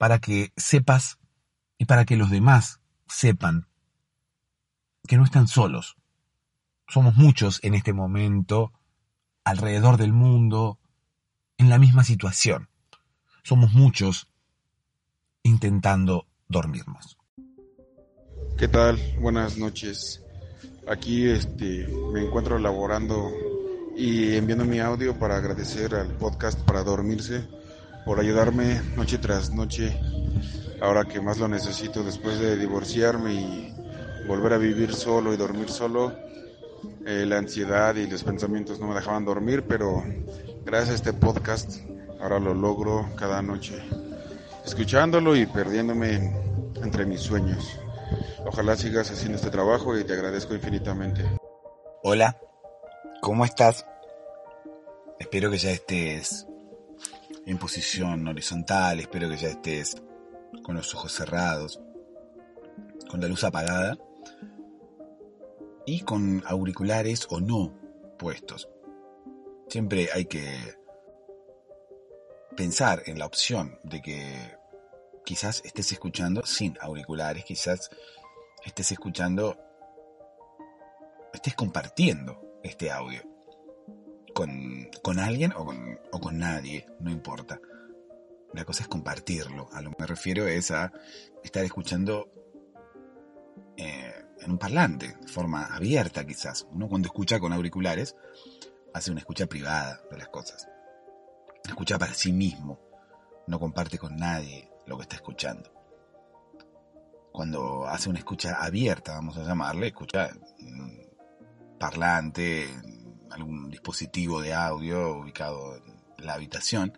[0.00, 1.18] para que sepas
[1.76, 3.68] y para que los demás sepan
[5.06, 5.98] que no están solos.
[6.88, 8.72] Somos muchos en este momento
[9.44, 10.78] alrededor del mundo
[11.58, 12.70] en la misma situación.
[13.42, 14.32] Somos muchos
[15.42, 17.18] intentando dormirnos.
[18.56, 18.98] ¿Qué tal?
[19.20, 20.24] Buenas noches.
[20.88, 23.30] Aquí este, me encuentro elaborando
[23.98, 27.59] y enviando mi audio para agradecer al podcast para dormirse
[28.04, 29.98] por ayudarme noche tras noche
[30.80, 33.74] ahora que más lo necesito después de divorciarme y
[34.26, 36.12] volver a vivir solo y dormir solo
[37.06, 40.02] eh, la ansiedad y los pensamientos no me dejaban dormir, pero
[40.64, 41.78] gracias a este podcast
[42.20, 43.82] ahora lo logro cada noche,
[44.64, 46.34] escuchándolo y perdiéndome
[46.82, 47.78] entre mis sueños.
[48.46, 51.24] Ojalá sigas haciendo este trabajo y te agradezco infinitamente.
[52.02, 52.38] Hola,
[53.20, 53.86] ¿cómo estás?
[55.18, 56.46] Espero que ya estés
[57.50, 60.00] en posición horizontal, espero que ya estés
[60.62, 61.80] con los ojos cerrados,
[63.10, 63.98] con la luz apagada
[65.84, 67.76] y con auriculares o no
[68.18, 68.68] puestos.
[69.68, 70.76] Siempre hay que
[72.56, 74.56] pensar en la opción de que
[75.24, 77.90] quizás estés escuchando sin auriculares, quizás
[78.64, 79.58] estés escuchando,
[81.34, 83.29] estés compartiendo este audio
[85.02, 87.60] con, alguien o con, o con nadie, no importa.
[88.52, 89.68] La cosa es compartirlo.
[89.72, 90.92] A lo que me refiero es a
[91.44, 92.30] estar escuchando
[93.76, 96.66] eh, en un parlante, de forma abierta quizás.
[96.70, 98.16] Uno cuando escucha con auriculares
[98.94, 100.68] hace una escucha privada de las cosas.
[101.64, 102.80] Escucha para sí mismo,
[103.46, 105.70] no comparte con nadie lo que está escuchando.
[107.32, 110.30] Cuando hace una escucha abierta, vamos a llamarle, escucha
[111.78, 112.68] parlante,
[113.30, 116.96] algún dispositivo de audio ubicado en la habitación,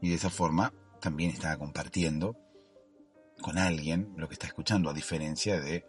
[0.00, 2.36] y de esa forma también está compartiendo
[3.40, 5.84] con alguien lo que está escuchando, a diferencia de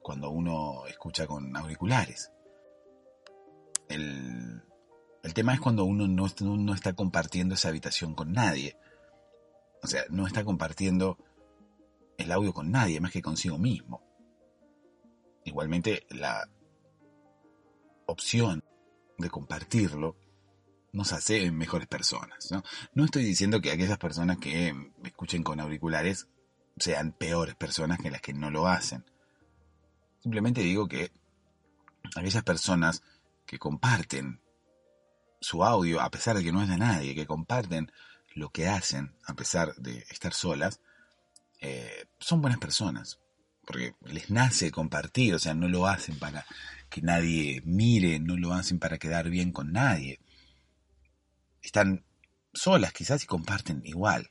[0.00, 2.30] cuando uno escucha con auriculares.
[3.88, 4.62] El,
[5.34, 8.76] tema es cuando uno no, no está compartiendo esa habitación con nadie.
[9.82, 11.18] O sea, no está compartiendo
[12.16, 14.02] el audio con nadie más que consigo mismo.
[15.44, 16.48] Igualmente, la
[18.06, 18.62] opción
[19.18, 20.16] de compartirlo
[20.92, 22.50] nos hace mejores personas.
[22.52, 22.62] ¿no?
[22.94, 26.28] no estoy diciendo que aquellas personas que escuchen con auriculares
[26.76, 29.04] sean peores personas que las que no lo hacen.
[30.20, 31.12] Simplemente digo que
[32.16, 33.02] aquellas personas
[33.44, 34.40] que comparten
[35.40, 37.92] su audio, a pesar de que no es de nadie, que comparten
[38.34, 40.80] lo que hacen, a pesar de estar solas,
[41.60, 43.20] eh, son buenas personas.
[43.66, 46.46] Porque les nace compartir, o sea, no lo hacen para
[46.94, 50.20] que nadie mire, no lo hacen para quedar bien con nadie.
[51.60, 52.04] Están
[52.52, 54.30] solas quizás y comparten igual.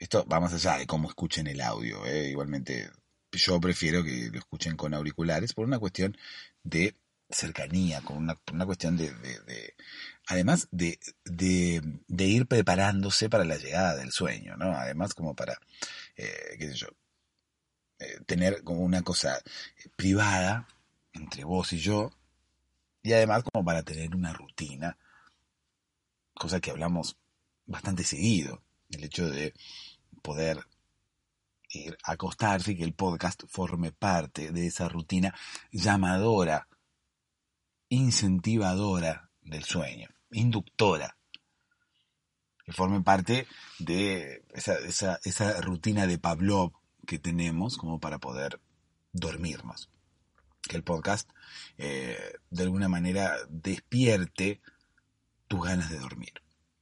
[0.00, 2.04] Esto va más allá de cómo escuchen el audio.
[2.06, 2.30] ¿eh?
[2.30, 2.90] Igualmente
[3.30, 6.16] yo prefiero que lo escuchen con auriculares por una cuestión
[6.64, 6.96] de
[7.30, 9.74] cercanía, con una, cuestión de, de,
[10.26, 14.72] además de, de, de, ir preparándose para la llegada del sueño, ¿no?
[14.72, 15.56] Además como para,
[16.16, 16.88] eh, qué sé yo,
[18.00, 19.40] eh, tener como una cosa
[19.96, 20.66] privada
[21.16, 22.12] entre vos y yo,
[23.02, 24.96] y además como para tener una rutina,
[26.34, 27.16] cosa que hablamos
[27.66, 29.54] bastante seguido, el hecho de
[30.22, 30.64] poder
[31.70, 35.34] ir a acostarse y que el podcast forme parte de esa rutina
[35.72, 36.68] llamadora,
[37.88, 41.16] incentivadora del sueño, inductora,
[42.64, 43.46] que forme parte
[43.78, 46.72] de esa, esa, esa rutina de Pavlov
[47.06, 48.60] que tenemos como para poder
[49.12, 49.88] dormirnos.
[50.66, 51.30] Que el podcast
[51.78, 54.60] eh, de alguna manera despierte
[55.48, 56.32] tus ganas de dormir.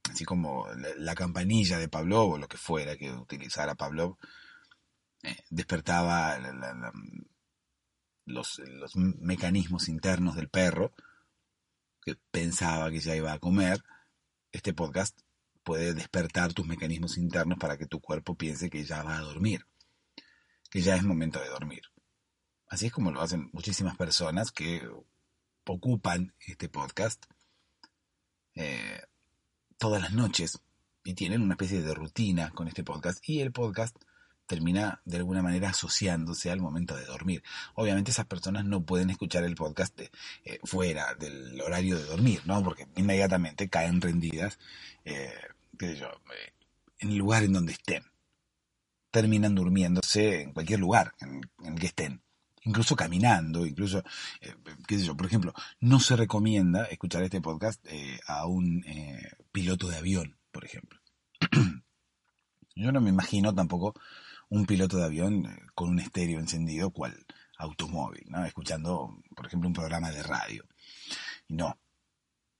[0.09, 0.67] Así como
[0.97, 4.17] la, campanilla de Pavlov o lo que fuera que utilizara Pavlov
[5.23, 6.37] eh, despertaba
[8.25, 10.93] los, los mecanismos internos del perro
[12.03, 13.83] que pensaba que ya iba a comer.
[14.51, 15.19] Este podcast
[15.63, 19.65] puede despertar tus mecanismos internos para que tu cuerpo piense que ya va a dormir
[20.75, 21.83] que ya es momento de dormir.
[22.67, 24.87] Así es como lo hacen muchísimas personas que
[25.65, 27.25] ocupan este podcast
[28.55, 29.01] eh,
[29.77, 30.59] todas las noches
[31.03, 33.95] y tienen una especie de rutina con este podcast y el podcast
[34.47, 37.43] termina de alguna manera asociándose al momento de dormir.
[37.73, 42.63] Obviamente esas personas no pueden escuchar el podcast eh, fuera del horario de dormir, ¿no?
[42.63, 44.59] Porque inmediatamente caen rendidas,
[45.03, 45.33] eh,
[45.79, 48.03] en el lugar en donde estén
[49.11, 52.21] terminan durmiéndose en cualquier lugar en, el que estén
[52.65, 54.03] incluso caminando, incluso,
[54.41, 54.55] eh,
[54.87, 59.31] qué sé yo, por ejemplo, no se recomienda escuchar este podcast eh, a un eh,
[59.51, 60.99] piloto de avión, por ejemplo.
[62.75, 63.93] yo no me imagino tampoco
[64.49, 67.25] un piloto de avión con un estéreo encendido cual
[67.57, 68.43] automóvil, ¿no?
[68.45, 70.65] Escuchando, por ejemplo, un programa de radio.
[71.47, 71.77] No,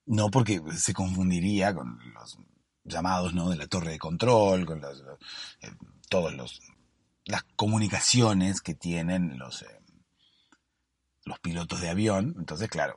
[0.06, 2.38] no porque se confundiría con los
[2.84, 3.50] llamados, ¿no?
[3.50, 5.04] De la torre de control, con los
[6.10, 6.62] todos los
[7.26, 9.66] las comunicaciones que tienen los
[11.26, 12.96] los pilotos de avión entonces claro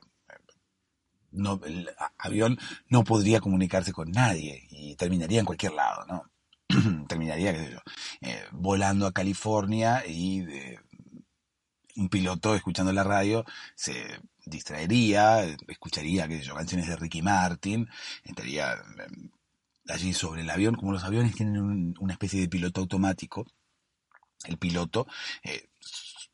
[1.31, 6.31] no, el avión no podría comunicarse con nadie y terminaría en cualquier lado no
[7.07, 7.79] terminaría qué sé yo
[8.21, 10.45] eh, volando a California y
[11.95, 13.45] un piloto escuchando la radio
[13.75, 17.87] se distraería escucharía qué sé yo canciones de Ricky Martin
[18.23, 19.29] estaría em,
[19.89, 23.45] allí sobre el avión, como los aviones tienen una especie de piloto automático,
[24.45, 25.07] el piloto
[25.43, 25.68] eh,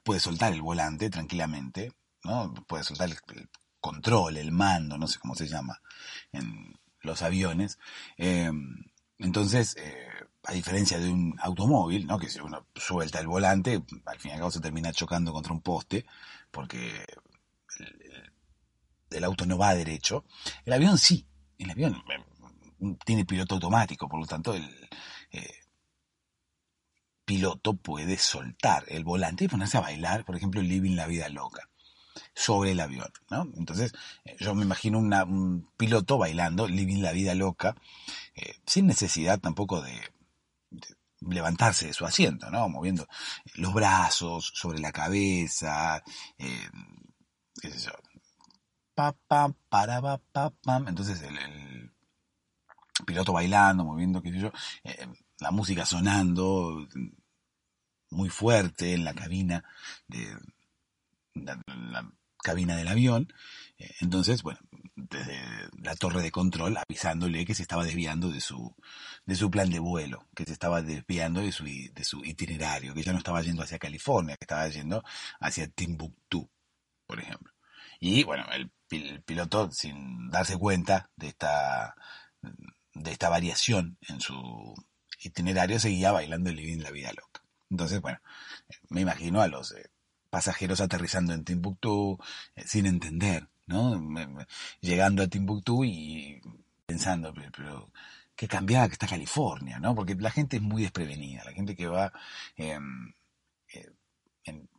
[0.06, 1.92] puede soltar el volante tranquilamente,
[2.24, 2.54] ¿no?
[2.68, 3.18] Puede soltar el,
[3.82, 5.82] control, el mando, no sé cómo se llama
[6.32, 7.80] en los aviones.
[8.18, 8.52] Eh,
[9.18, 10.08] entonces, eh,
[10.44, 12.20] a diferencia de un automóvil, ¿no?
[12.20, 15.54] Que si uno suelta el volante, al fin y al cabo se termina chocando contra
[15.54, 16.06] un poste,
[16.52, 17.06] porque
[19.10, 20.26] el, auto no va derecho.
[20.66, 21.26] El avión sí,
[21.58, 22.04] el avión
[23.06, 24.70] tiene piloto automático, por lo tanto el
[25.32, 25.65] eh,
[27.26, 31.70] piloto puede soltar el volante y ponerse a bailar, por ejemplo, Living la vida loca
[32.34, 33.48] sobre el avión, ¿no?
[33.58, 33.94] Entonces,
[34.24, 37.76] eh, yo me imagino un piloto bailando Living la vida loca,
[38.36, 40.00] eh, sin necesidad tampoco de,
[41.22, 42.70] levantarse de su asiento, ¿no?
[42.70, 43.08] Moviendo
[43.56, 46.04] los brazos sobre la cabeza,
[46.38, 46.70] eh,
[47.62, 47.92] qué sé yo,
[48.94, 50.88] pa, pa, para, pa, pa, pam.
[50.88, 51.92] Entonces el,
[53.06, 54.52] piloto bailando, moviendo, qué sé yo,
[54.84, 55.08] eh,
[55.40, 56.88] la música sonando
[58.10, 59.64] muy fuerte en la cabina
[60.08, 60.38] de
[61.34, 61.62] la,
[62.44, 63.34] cabina del avión.
[63.78, 64.60] Eh, entonces, bueno,
[64.96, 65.38] desde
[65.82, 68.74] la torre de control avisándole que se estaba desviando de su,
[69.26, 73.04] de su plan de vuelo, que se estaba desviando de su, de su itinerario, que
[73.04, 75.04] ya no estaba yendo hacia California, que estaba yendo
[75.40, 76.50] hacia Timbuktu,
[77.06, 77.54] por ejemplo.
[78.00, 78.72] Y bueno, el
[79.24, 81.96] piloto, sin darse cuenta de esta
[82.96, 84.74] de esta variación en su
[85.28, 87.44] itinerario seguía bailando el Living la Vida Loca.
[87.70, 88.20] Entonces, bueno,
[88.90, 89.90] me imagino a los eh,
[90.30, 92.18] pasajeros aterrizando en Timbuktu
[92.56, 94.02] eh, sin entender, ¿no?
[94.82, 96.42] llegando a Timbuktu y
[96.86, 97.92] pensando, pero,
[98.36, 99.96] qué cambiada que está California, ¿no?
[99.96, 102.12] Porque la gente es muy desprevenida, la gente que va
[102.58, 103.14] em,
[103.74, 103.92] eh,
[104.44, 104.70] en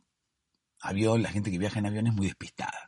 [0.81, 2.87] avión, la gente que viaja en avión es muy despistada.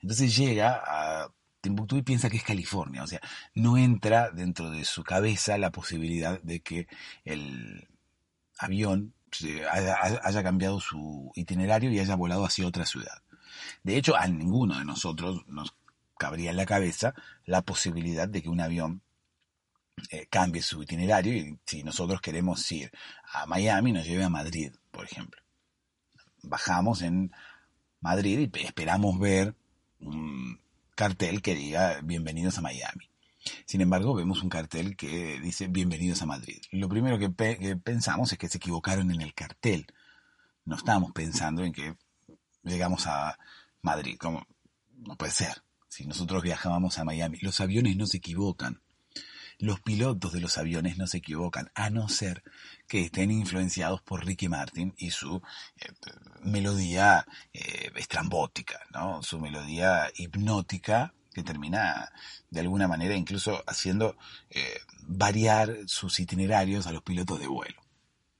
[0.00, 1.30] Entonces llega a
[1.66, 3.02] Timbuktu y piensa que es California.
[3.02, 3.20] O sea,
[3.54, 6.86] no entra dentro de su cabeza la posibilidad de que
[7.24, 7.88] el
[8.58, 9.14] avión
[9.70, 13.22] haya, cambiado su itinerario y haya volado hacia otra ciudad.
[13.82, 15.74] De hecho, a ninguno de nosotros nos
[16.16, 19.02] cabría en la cabeza la posibilidad de que un avión
[20.10, 22.92] eh, cambie su itinerario y si nosotros queremos ir
[23.32, 25.42] a Miami nos lleve a Madrid, por ejemplo.
[26.42, 27.32] bajamos en
[28.00, 29.54] Madrid y esperamos ver
[29.98, 30.60] un
[30.96, 33.10] cartel que diga bienvenidos a Miami.
[33.66, 36.60] Sin embargo, vemos un cartel que dice bienvenidos a Madrid.
[36.72, 37.28] Lo primero que,
[37.76, 39.86] pensamos es que se equivocaron en el cartel.
[40.64, 41.94] No estábamos pensando en que
[42.64, 43.38] llegamos a
[43.82, 44.16] Madrid.
[44.18, 44.46] Como
[44.94, 45.62] no puede ser.
[45.86, 48.80] Si nosotros viajábamos a Miami, los aviones no se equivocan.
[49.58, 52.42] Los pilotos de los aviones no se equivocan, a no ser
[52.86, 55.42] que estén influenciados por Ricky Martin y su
[55.78, 55.88] eh,
[56.42, 59.22] melodía eh, estrambótica, ¿no?
[59.22, 62.12] su melodía hipnótica que termina
[62.50, 64.16] de alguna manera incluso haciendo
[64.50, 67.82] eh, variar sus itinerarios a los pilotos de vuelo.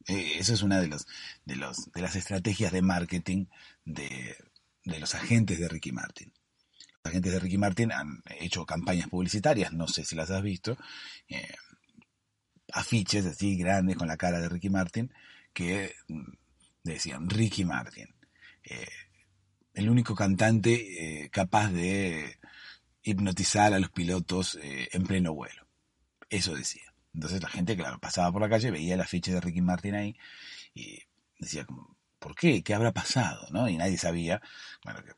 [0.07, 1.07] Esa es una de, los,
[1.45, 3.47] de, los, de las estrategias de marketing
[3.85, 4.37] de,
[4.85, 6.33] de los agentes de Ricky Martin
[7.07, 10.77] agentes de Ricky Martin han hecho campañas publicitarias, no sé si las has visto,
[11.29, 11.55] eh,
[12.73, 15.13] afiches así grandes con la cara de Ricky Martin
[15.53, 16.33] que mm,
[16.83, 18.15] decían Ricky Martin,
[18.65, 18.87] eh,
[19.75, 22.39] el único cantante eh, capaz de
[23.03, 25.69] hipnotizar a los pilotos en pleno vuelo.
[26.29, 26.93] Eso decía.
[27.15, 30.17] Entonces la gente, claro, pasaba por la calle, veía el afiche de Ricky Martin ahí
[30.75, 30.99] y
[31.39, 31.67] decía,
[32.19, 32.63] ¿por qué?
[32.63, 33.47] ¿Qué habrá pasado?
[33.51, 33.69] ¿no?
[33.69, 34.43] Y nadie sabía,
[34.85, 35.13] bueno, que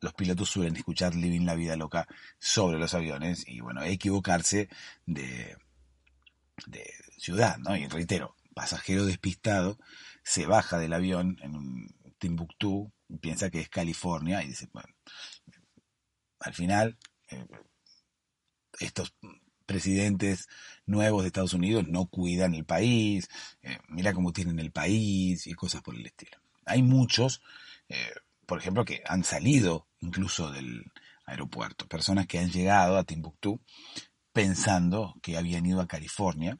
[0.00, 2.06] los pilotos suelen escuchar Living la Vida Loca
[2.38, 4.68] sobre los aviones y bueno, equivocarse
[5.06, 5.56] de,
[6.66, 7.76] de ciudad, ¿no?
[7.76, 9.78] Y reitero, pasajero despistado
[10.22, 11.88] se baja del avión en
[12.18, 14.94] Timbuktu piensa que es California y dice, bueno,
[16.40, 17.46] al final eh,
[18.80, 19.14] estos
[19.66, 20.48] presidentes
[20.86, 23.28] nuevos de Estados Unidos no cuidan el país,
[23.62, 26.38] eh, mira cómo tienen el país y cosas por el estilo.
[26.64, 27.42] Hay muchos,
[27.88, 28.12] eh,
[28.48, 30.90] por ejemplo, que han salido incluso del
[31.26, 31.86] aeropuerto.
[31.86, 33.60] Personas que han llegado a Timbuktu
[34.32, 36.58] pensando que habían ido a California.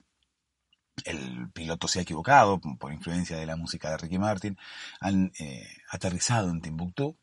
[1.07, 4.59] El piloto se ha equivocado por influencia de la música de Ricky Martin.
[5.01, 7.17] Han eh, aterrizado en Timbuktu.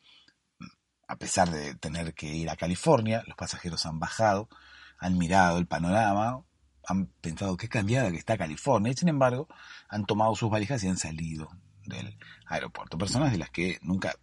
[1.07, 4.50] A pesar de tener que ir a California, los pasajeros han bajado,
[4.98, 6.43] han mirado el panorama,
[6.88, 9.48] han pensado qué cambiada que está California y sin embargo
[9.89, 11.51] han tomado sus valijas y han salido
[11.86, 12.17] del
[12.48, 12.98] aeropuerto.
[12.98, 14.15] Personas de las que nunca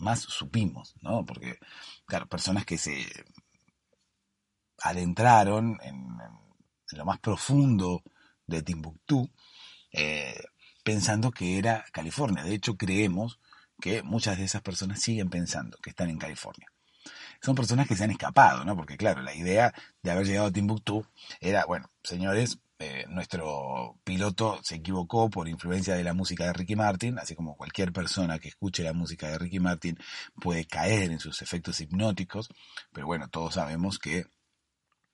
[0.00, 1.24] más supimos, ¿no?
[1.24, 1.58] Porque,
[2.06, 3.06] claro, personas que se
[4.82, 6.18] adentraron en,
[6.92, 8.02] lo más profundo
[8.46, 9.30] de Timbuktu,
[9.92, 10.40] eh,
[10.82, 12.42] pensando que era California.
[12.42, 13.38] De hecho, creemos
[13.80, 16.66] que muchas de esas personas siguen pensando que están en California.
[17.40, 18.76] Son personas que se han escapado, ¿no?
[18.76, 21.06] Porque, claro, la idea de haber llegado a Timbuktu
[21.40, 26.76] era, bueno, señores, eh, nuestro piloto se equivocó por influencia de la música de Ricky
[26.76, 29.98] Martin, así como cualquier persona que escuche la música de Ricky Martin
[30.40, 32.48] puede caer en sus efectos hipnóticos,
[32.90, 34.24] pero bueno, todos sabemos que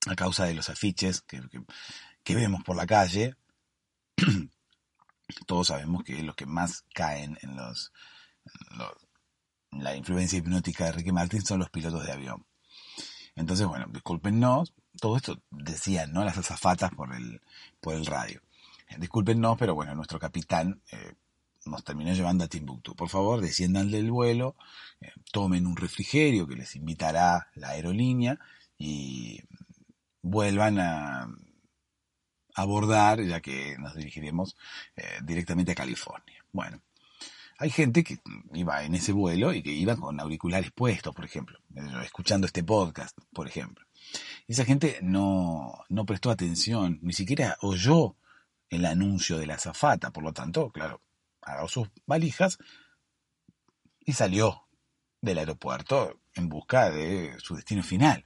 [0.07, 1.41] a causa de los afiches que,
[2.37, 3.35] vemos por la calle,
[5.47, 7.93] todos sabemos que los que más caen en los,
[9.73, 12.47] la influencia hipnótica de Ricky Martin son los pilotos de avión.
[13.37, 16.25] Entonces, bueno, discúlpenos, todo esto decían, ¿no?
[16.25, 17.41] Las azafatas por el,
[17.81, 18.41] por el radio.
[18.89, 21.15] Eh, discúlpenos, pero bueno, nuestro capitán eh,
[21.67, 22.95] nos terminó llevando a Timbuktu.
[22.97, 24.57] Por favor, desciendan del vuelo,
[25.01, 28.39] eh, tomen un refrigerio que les invitará la aerolínea
[28.79, 29.41] y
[30.23, 31.29] vuelvan a
[32.55, 34.57] abordar, ya que nos dirigiremos
[35.23, 36.43] directamente a California.
[36.53, 36.81] Bueno,
[37.59, 38.19] hay gente que
[38.53, 41.59] iba en ese vuelo y que iba con auriculares puestos, por ejemplo,
[42.05, 43.85] escuchando este podcast, por ejemplo.
[44.47, 48.17] Esa gente no, no prestó atención, ni siquiera oyó
[48.69, 51.01] el anuncio de la azafata, por lo tanto, claro,
[51.41, 52.59] agarró sus valijas
[54.01, 54.69] y salió
[55.21, 58.25] del aeropuerto en busca de su destino final.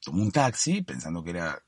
[0.00, 1.62] Tomó un taxi pensando que era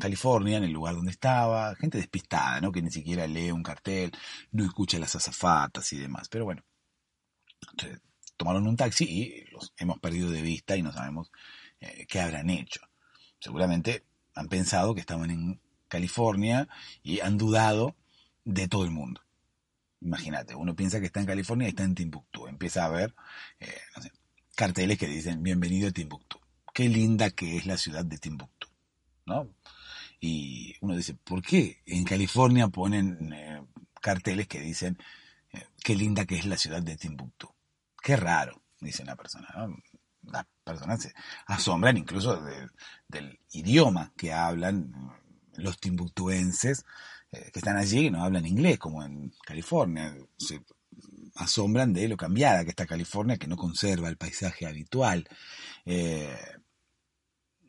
[0.00, 2.72] California, en el lugar donde estaba, gente despistada, ¿no?
[2.72, 4.12] Que ni siquiera lee un cartel,
[4.52, 6.28] no escucha las azafatas y demás.
[6.28, 6.62] Pero bueno,
[8.36, 11.30] tomaron un taxi y los hemos perdido de vista y no sabemos
[11.80, 12.80] eh, qué habrán hecho.
[13.40, 16.68] Seguramente han pensado que estaban en California
[17.02, 17.96] y han dudado
[18.44, 19.22] de todo el mundo.
[20.00, 22.46] Imagínate, uno piensa que está en California y está en Timbuktu.
[22.46, 23.14] Empieza a ver
[23.60, 23.80] eh,
[24.54, 26.38] carteles que dicen bienvenido a Timbuktu.
[26.74, 28.66] Qué linda que es la ciudad de Timbuktu.
[29.26, 29.48] ¿no?
[30.20, 33.62] Y uno dice, ¿por qué en California ponen eh,
[34.00, 34.98] carteles que dicen
[35.82, 37.48] qué linda que es la ciudad de Timbuktu?
[38.02, 39.48] Qué raro, dice una persona.
[40.22, 41.14] las personas se
[41.46, 42.42] asombran incluso
[43.08, 44.92] del idioma que hablan
[45.54, 46.84] los timbuktuenses
[47.32, 50.16] eh, que están allí y no hablan inglés, como en California.
[50.36, 50.62] Se
[51.34, 55.28] asombran de lo cambiada que está California, que no conserva el paisaje habitual.
[55.84, 56.36] Eh,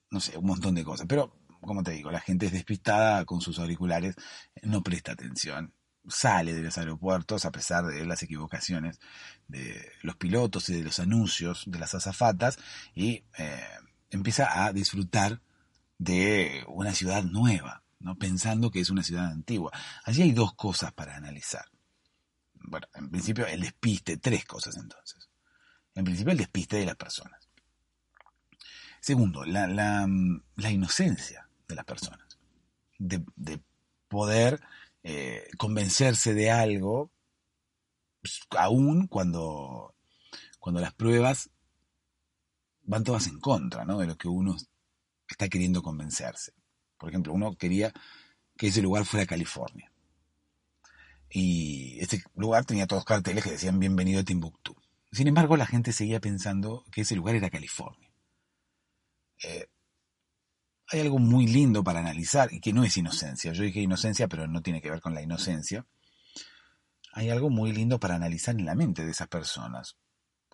[0.09, 1.07] no sé, un montón de cosas.
[1.07, 4.15] Pero, como te digo, la gente es despistada con sus auriculares,
[4.63, 5.73] no presta atención
[6.09, 8.99] sale de los aeropuertos a pesar de las equivocaciones
[9.47, 12.57] de los pilotos y de los anuncios de las azafatas
[12.95, 13.61] y eh,
[14.09, 15.41] empieza a disfrutar
[15.97, 18.15] de una ciudad nueva, ¿no?
[18.17, 19.71] pensando que es una ciudad antigua.
[20.05, 21.65] Allí hay dos cosas para analizar.
[22.53, 25.29] Bueno, en principio el despiste, tres cosas entonces.
[25.95, 27.47] En principio el despiste de las personas.
[28.99, 32.39] Segundo, la, la, inocencia de las personas.
[32.97, 33.23] De,
[34.07, 34.61] poder
[35.03, 37.11] eh, convencerse de algo,
[38.21, 39.93] pues, aún cuando,
[40.59, 41.49] cuando las pruebas
[42.83, 43.99] van todas en contra ¿no?
[43.99, 44.55] de lo que uno
[45.27, 46.53] está queriendo convencerse.
[46.97, 47.93] Por ejemplo, uno quería
[48.57, 49.91] que ese lugar fuera California.
[51.29, 54.75] Y ese lugar tenía todos carteles que decían bienvenido a Timbuktu.
[55.11, 58.09] Sin embargo, la gente seguía pensando que ese lugar era California.
[59.43, 59.67] Eh,
[60.89, 63.51] hay algo muy lindo para analizar y que no es inocencia.
[63.51, 65.85] Yo dije inocencia, pero no tiene que ver con la inocencia.
[67.13, 69.97] Hay algo muy lindo para analizar en la mente de esas personas,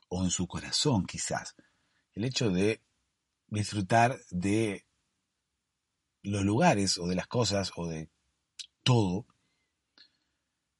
[0.07, 1.55] o en su corazón quizás.
[2.13, 2.81] El hecho de
[3.47, 4.85] disfrutar de
[6.21, 8.09] los lugares o de las cosas o de
[8.83, 9.25] todo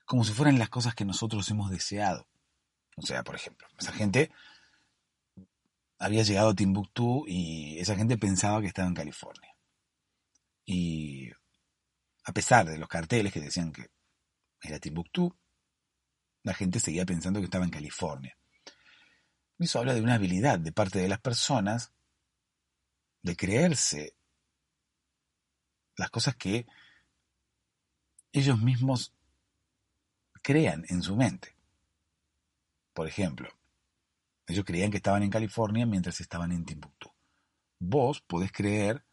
[0.05, 2.27] como si fueran las cosas que nosotros hemos deseado.
[2.97, 4.31] O sea, por ejemplo, esa gente
[6.03, 9.55] había llegado a Timbuktu y esa gente pensaba que estaba en California.
[10.65, 11.31] Y
[12.25, 13.89] a pesar de los carteles que decían que
[14.61, 15.33] era Timbuktu,
[16.43, 18.37] la gente seguía pensando que estaba en California.
[19.57, 21.93] Eso habla de una habilidad de parte de las personas
[23.21, 24.17] de creerse
[25.95, 26.67] las cosas que
[28.33, 29.13] ellos mismos
[30.41, 31.55] crean en su mente.
[32.93, 33.49] Por ejemplo,
[34.47, 37.09] ellos creían que estaban en California mientras estaban en Timbuktu.
[37.79, 39.05] Vos podés creer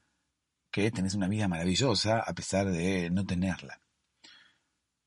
[0.70, 3.80] que tenés una vida maravillosa a pesar de no tenerla.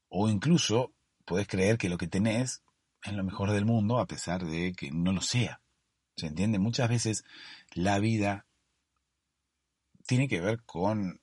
[0.09, 0.93] O incluso
[1.25, 2.63] podés creer que lo que tenés
[3.03, 5.61] es lo mejor del mundo a pesar de que no lo sea.
[6.15, 6.59] ¿Se entiende?
[6.59, 7.25] Muchas veces
[7.73, 8.45] la vida
[10.05, 11.21] tiene que ver con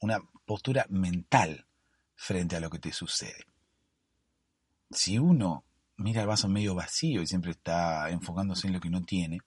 [0.00, 1.66] una postura mental
[2.14, 3.44] frente a lo que te sucede.
[4.90, 5.65] Si uno
[5.96, 9.40] mira el vaso medio vacío y siempre está enfocándose en lo que no tiene,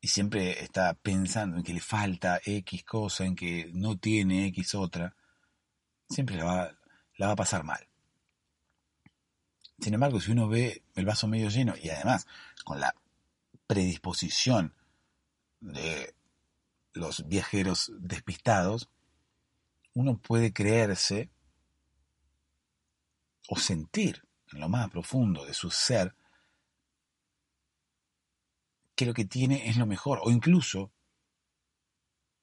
[0.00, 4.74] y siempre está pensando en que le falta X cosa, en que no tiene X
[4.74, 5.14] otra,
[6.08, 6.76] siempre la va,
[7.20, 7.86] va a pasar mal.
[9.78, 12.26] Sin embargo, si uno ve el vaso medio lleno y además
[12.64, 12.94] con la
[13.68, 14.74] predisposición
[15.60, 16.14] de
[16.94, 18.88] los viajeros despistados,
[19.94, 21.30] uno puede creerse
[23.48, 26.14] o sentir en lo más profundo de su ser
[28.94, 30.92] que lo que tiene es lo mejor, o incluso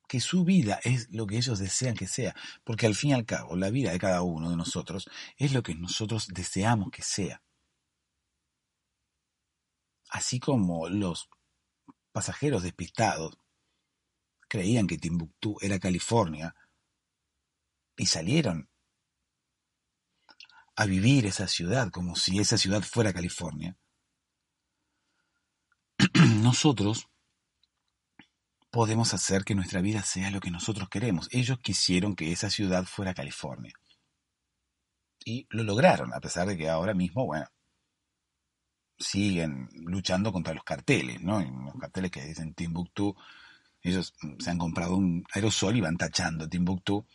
[0.08, 3.26] que su vida es lo que ellos desean que sea, porque al fin y al
[3.26, 7.44] cabo la vida de cada uno de nosotros es lo que nosotros deseamos que sea.
[10.10, 11.30] Así como los
[12.12, 13.38] pasajeros despistados
[14.48, 16.56] creían que Timbuktu era California
[17.96, 18.69] y salieron
[20.80, 23.76] a vivir esa ciudad como si esa ciudad fuera California.
[26.42, 27.10] Nosotros
[28.72, 31.28] podemos hacer que nuestra vida sea lo que nosotros queremos.
[31.32, 33.74] Ellos quisieron que esa ciudad fuera California.
[35.26, 37.48] Y lo lograron, a pesar de que ahora mismo, bueno,
[38.98, 41.42] siguen luchando contra los carteles, ¿no?
[41.42, 43.18] los carteles que dicen Timbuktu
[43.82, 47.06] ellos se han comprado un aerosol y van tachando Timbuktu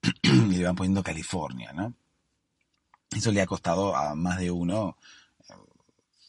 [0.22, 1.94] y le van poniendo California, ¿no?
[3.10, 4.96] Eso le ha costado a más de uno
[5.48, 5.54] eh,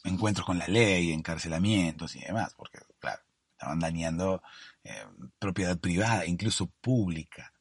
[0.04, 3.22] encuentros con la ley, encarcelamientos y demás, porque, claro,
[3.54, 4.42] estaban dañando
[4.84, 5.06] eh,
[5.38, 7.54] propiedad privada, incluso pública,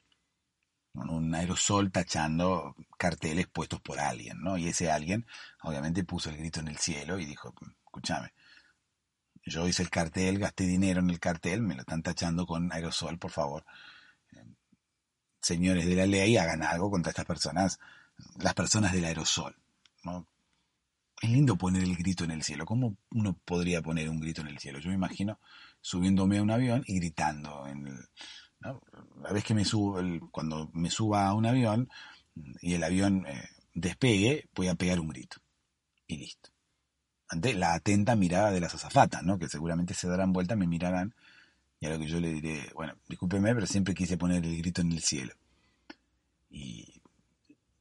[0.93, 4.57] con un aerosol tachando carteles puestos por alguien, ¿no?
[4.59, 5.27] Y ese alguien,
[5.63, 7.55] obviamente, puso el grito en el cielo y dijo,
[7.85, 8.33] escúchame,
[9.45, 13.19] yo hice el cartel, gasté dinero en el cartel, me lo están tachando con aerosol,
[13.19, 13.65] por favor.
[15.41, 17.79] Señores de la ley, hagan algo contra estas personas,
[18.39, 19.57] las personas del aerosol.
[21.23, 22.65] Es lindo poner el grito en el cielo.
[22.65, 24.79] ¿Cómo uno podría poner un grito en el cielo?
[24.79, 25.39] Yo me imagino
[25.81, 27.67] subiéndome a un avión y gritando.
[27.67, 27.85] En
[28.61, 31.89] La vez que me subo, cuando me suba a un avión
[32.63, 35.37] y el avión eh, despegue, voy a pegar un grito.
[36.07, 36.51] Y listo
[37.31, 39.39] ante la atenta mirada de las azafatas, ¿no?
[39.39, 41.15] que seguramente se darán vuelta, me mirarán,
[41.79, 44.83] y a lo que yo le diré, bueno, discúlpeme, pero siempre quise poner el grito
[44.83, 45.33] en el cielo.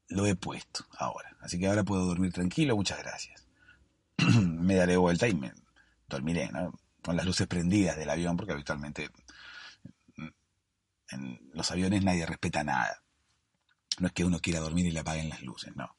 [0.10, 1.36] Lo he puesto ahora.
[1.40, 3.48] Así que ahora puedo dormir tranquilo, muchas gracias.
[4.44, 5.54] me daré vuelta y me
[6.08, 6.74] dormiré, ¿no?
[7.02, 9.10] Con las luces prendidas del avión, porque habitualmente
[11.12, 13.02] en los aviones nadie respeta nada.
[14.00, 15.96] No es que uno quiera dormir y le apaguen las luces, no.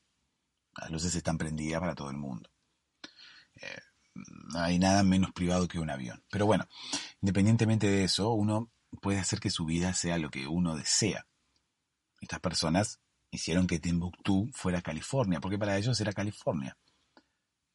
[0.76, 2.50] Las luces están prendidas para todo el mundo.
[3.56, 3.80] Eh,
[4.14, 6.22] no hay nada menos privado que un avión.
[6.30, 6.68] Pero bueno,
[7.20, 8.70] independientemente de eso, uno
[9.00, 11.26] puede hacer que su vida sea lo que uno desea.
[12.20, 16.76] Estas personas hicieron que Timbuktu fuera California, porque para ellos era California.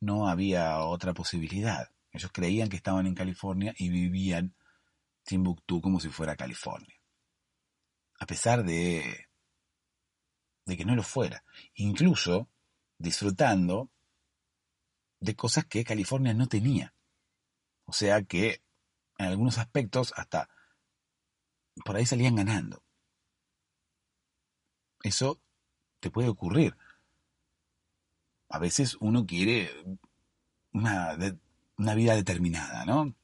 [0.02, 1.90] No había otra posibilidad.
[2.12, 4.56] Ellos creían que estaban en California y vivían
[5.24, 6.96] Timbuktu como si fuera California.
[8.20, 9.28] A pesar de,
[10.66, 11.44] de que no lo fuera.
[11.74, 12.50] Incluso
[12.98, 13.90] disfrutando
[15.20, 16.94] de cosas que California no tenía.
[17.86, 18.62] O sea que
[19.18, 20.50] en algunos aspectos hasta
[21.84, 22.84] por ahí salían ganando.
[25.04, 25.42] Eso
[26.06, 26.78] te puede ocurrir.
[28.48, 29.72] A veces uno quiere
[30.72, 31.18] una,
[31.78, 33.16] una vida determinada, ¿no?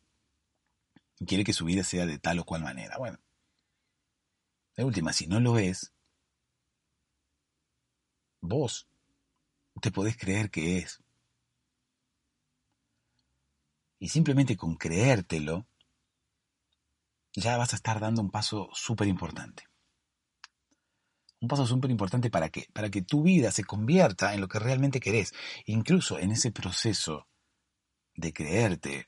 [1.27, 2.97] Quiere que su vida sea de tal o cual manera.
[2.97, 3.19] Bueno,
[4.75, 5.93] de última, si no lo es,
[8.39, 8.87] vos
[9.79, 11.03] te podés creer que es.
[13.99, 15.67] Y simplemente con creértelo,
[17.33, 19.70] ya vas a estar dando un paso súper importante.
[21.41, 22.67] Un paso súper importante para qué?
[22.71, 25.33] Para que tu vida se convierta en lo que realmente querés.
[25.65, 27.27] Incluso en ese proceso
[28.15, 29.07] de creerte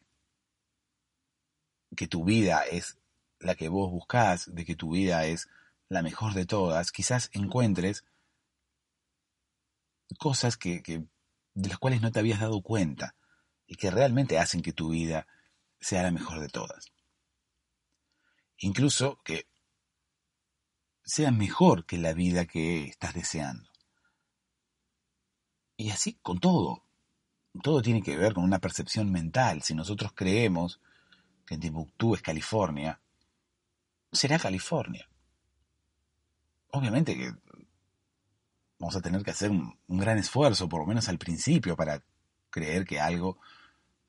[1.95, 2.97] que tu vida es
[3.39, 5.47] la que vos buscás, de que tu vida es
[5.89, 8.03] la mejor de todas, quizás encuentres
[10.17, 11.05] cosas que, que,
[11.53, 13.15] de las cuales no te habías dado cuenta
[13.67, 15.27] y que realmente hacen que tu vida
[15.79, 16.91] sea la mejor de todas.
[18.57, 19.47] Incluso que
[21.03, 23.69] sea mejor que la vida que estás deseando.
[25.77, 26.83] Y así con todo.
[27.61, 29.61] Todo tiene que ver con una percepción mental.
[29.61, 30.79] Si nosotros creemos
[31.45, 32.99] que Timbuktu es California,
[34.11, 35.07] será California.
[36.71, 37.33] Obviamente que
[38.79, 42.03] vamos a tener que hacer un, un, gran esfuerzo, por lo menos al principio, para
[42.49, 43.37] creer que algo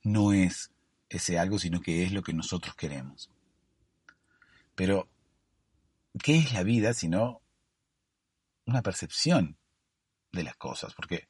[0.02, 0.70] no es
[1.08, 3.30] ese algo, sino que es lo que nosotros queremos.
[4.74, 5.08] Pero,
[6.22, 7.42] ¿qué es la vida sino
[8.66, 9.58] una percepción
[10.32, 10.94] de las cosas?
[10.94, 11.28] Porque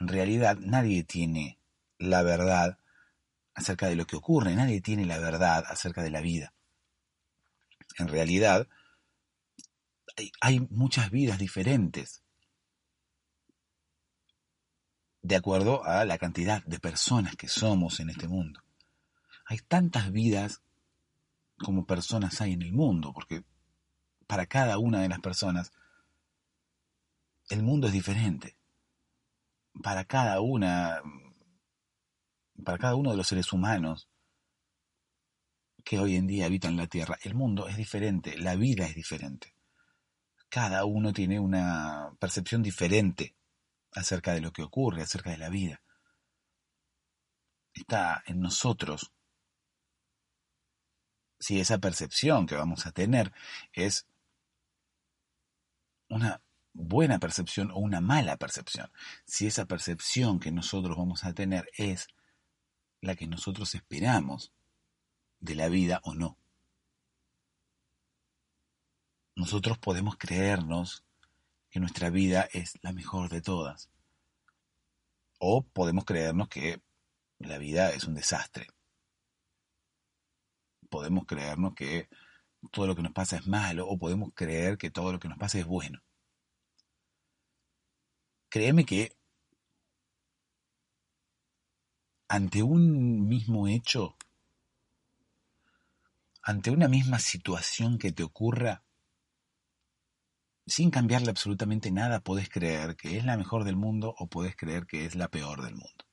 [0.00, 1.58] en realidad nadie tiene
[1.98, 2.78] la verdad
[3.54, 6.54] acerca de lo que ocurre, nadie tiene la verdad acerca de la vida.
[7.98, 8.68] En realidad,
[10.16, 12.22] hay, hay muchas vidas diferentes
[15.22, 18.62] de acuerdo a la cantidad de personas que somos en este mundo.
[19.46, 20.62] Hay tantas vidas
[21.58, 23.42] como personas hay en el mundo, porque
[24.28, 25.72] para cada una de las personas
[27.48, 28.56] el mundo es diferente.
[29.82, 31.00] Para cada una,
[32.62, 34.08] para cada uno de los seres humanos
[35.82, 39.54] que hoy en día habitan la Tierra, el mundo es diferente, la vida es diferente.
[40.50, 43.34] Cada uno tiene una percepción diferente
[43.92, 45.80] acerca de lo que ocurre, acerca de la vida.
[47.72, 49.12] Está en nosotros
[51.40, 53.32] si esa percepción que vamos a tener
[53.72, 54.06] es
[56.08, 56.42] una
[56.72, 58.90] buena percepción o una mala percepción.
[59.24, 62.08] Si esa percepción que nosotros vamos a tener es
[63.00, 64.52] la que nosotros esperamos
[65.40, 66.36] de la vida o no.
[69.36, 71.04] Nosotros podemos creernos
[71.70, 73.88] que nuestra vida es la mejor de todas.
[75.38, 76.82] O podemos creernos que
[77.38, 78.66] la vida es un desastre
[80.88, 82.08] podemos creernos que
[82.70, 85.38] todo lo que nos pasa es malo o podemos creer que todo lo que nos
[85.38, 86.00] pasa es bueno.
[88.50, 89.16] Créeme que
[92.28, 94.16] ante un mismo hecho,
[96.42, 98.82] ante una misma situación que te ocurra,
[100.66, 104.86] sin cambiarle absolutamente nada, podés creer que es la mejor del mundo o podés creer
[104.86, 106.04] que es la peor del mundo.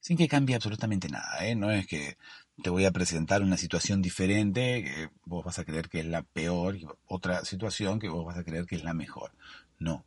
[0.00, 1.54] Sin que cambie absolutamente nada, ¿eh?
[1.54, 2.16] No es que
[2.60, 6.22] te voy a presentar una situación diferente que vos vas a creer que es la
[6.22, 9.32] peor y otra situación que vos vas a creer que es la mejor.
[9.78, 10.04] No.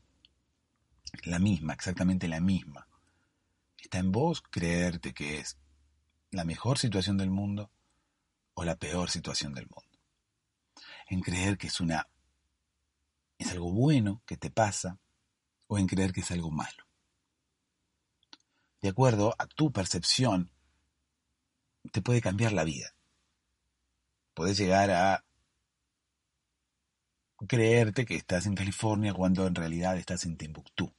[1.23, 2.88] La misma, exactamente la misma.
[3.77, 5.58] Está en vos creerte que es
[6.31, 7.71] la mejor situación del mundo
[8.53, 9.99] o la peor situación del mundo.
[11.10, 12.08] En creer que es una
[13.38, 14.97] es algo bueno que te pasa
[15.67, 16.86] o en creer que es algo malo.
[18.81, 20.51] De acuerdo a tu percepción
[21.91, 22.93] te puede cambiar la vida.
[24.34, 25.24] Puedes llegar a
[27.48, 30.93] creerte que estás en California cuando en realidad estás en Timbuktu.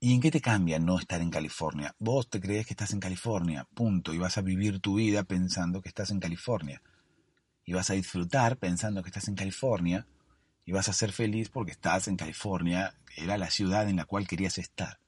[0.00, 1.94] ¿Y en qué te cambia no estar en California?
[1.98, 5.80] Vos te crees que estás en California, punto, y vas a vivir tu vida pensando
[5.80, 6.82] que estás en California.
[7.64, 10.06] Y vas a disfrutar pensando que estás en California,
[10.66, 14.26] Y vas a ser feliz porque estás en California, era la ciudad en la cual
[14.26, 14.98] querías estar.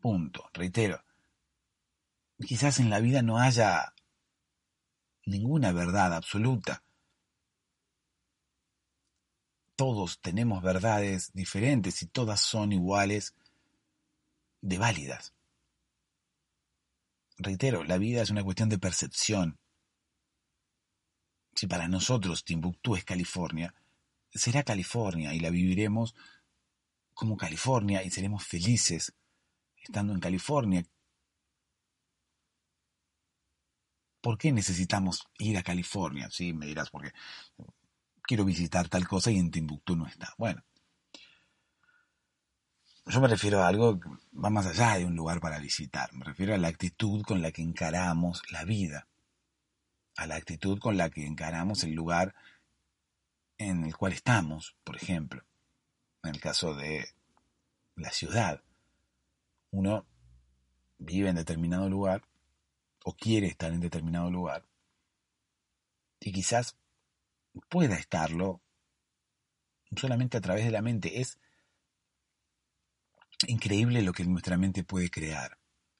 [0.00, 0.48] Punto.
[0.52, 1.02] Reitero,
[2.46, 3.94] quizás en la vida no haya
[5.26, 6.82] ninguna verdad absoluta.
[9.76, 13.34] Todos tenemos verdades diferentes y todas son iguales
[14.60, 15.34] de válidas.
[17.36, 19.58] Reitero, la vida es una cuestión de percepción.
[21.54, 23.74] Si para nosotros Timbuktu es California,
[24.30, 26.14] será California y la viviremos
[27.14, 29.14] como California y seremos felices
[29.76, 30.84] estando en California.
[34.20, 36.28] ¿Por qué necesitamos ir a California?
[36.30, 37.12] Sí, me dirás, porque
[38.22, 40.34] quiero visitar tal cosa y en Timbuktu no está.
[40.36, 40.62] Bueno,
[43.06, 46.12] yo me refiero a algo que va más allá de un lugar para visitar.
[46.12, 49.08] Me refiero a la actitud con la que encaramos la vida.
[50.16, 52.34] A la actitud con la que encaramos el lugar
[53.56, 55.42] en el cual estamos, por ejemplo.
[56.22, 57.08] En el caso de
[57.96, 58.62] la ciudad.
[59.70, 60.04] Uno
[60.98, 62.27] vive en determinado lugar
[63.04, 64.68] o quiere estar en determinado lugar
[66.20, 66.76] y quizás
[67.68, 68.60] pueda estarlo
[69.96, 71.20] solamente a través de la mente.
[71.20, 71.38] Es
[73.46, 75.58] increíble lo que nuestra mente puede crear.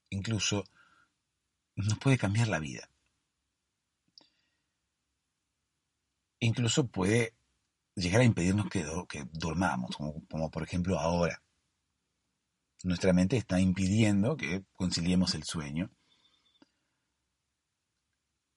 [0.09, 0.63] Incluso
[1.75, 2.89] nos puede cambiar la vida.
[6.39, 7.35] Incluso puede
[7.95, 11.41] llegar a impedirnos que, que dormamos, como, como por ejemplo ahora.
[12.83, 15.91] Nuestra mente está impidiendo que conciliemos el sueño.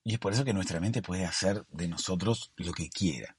[0.05, 3.37] Y es por eso que nuestra mente puede hacer de nosotros lo que quiera.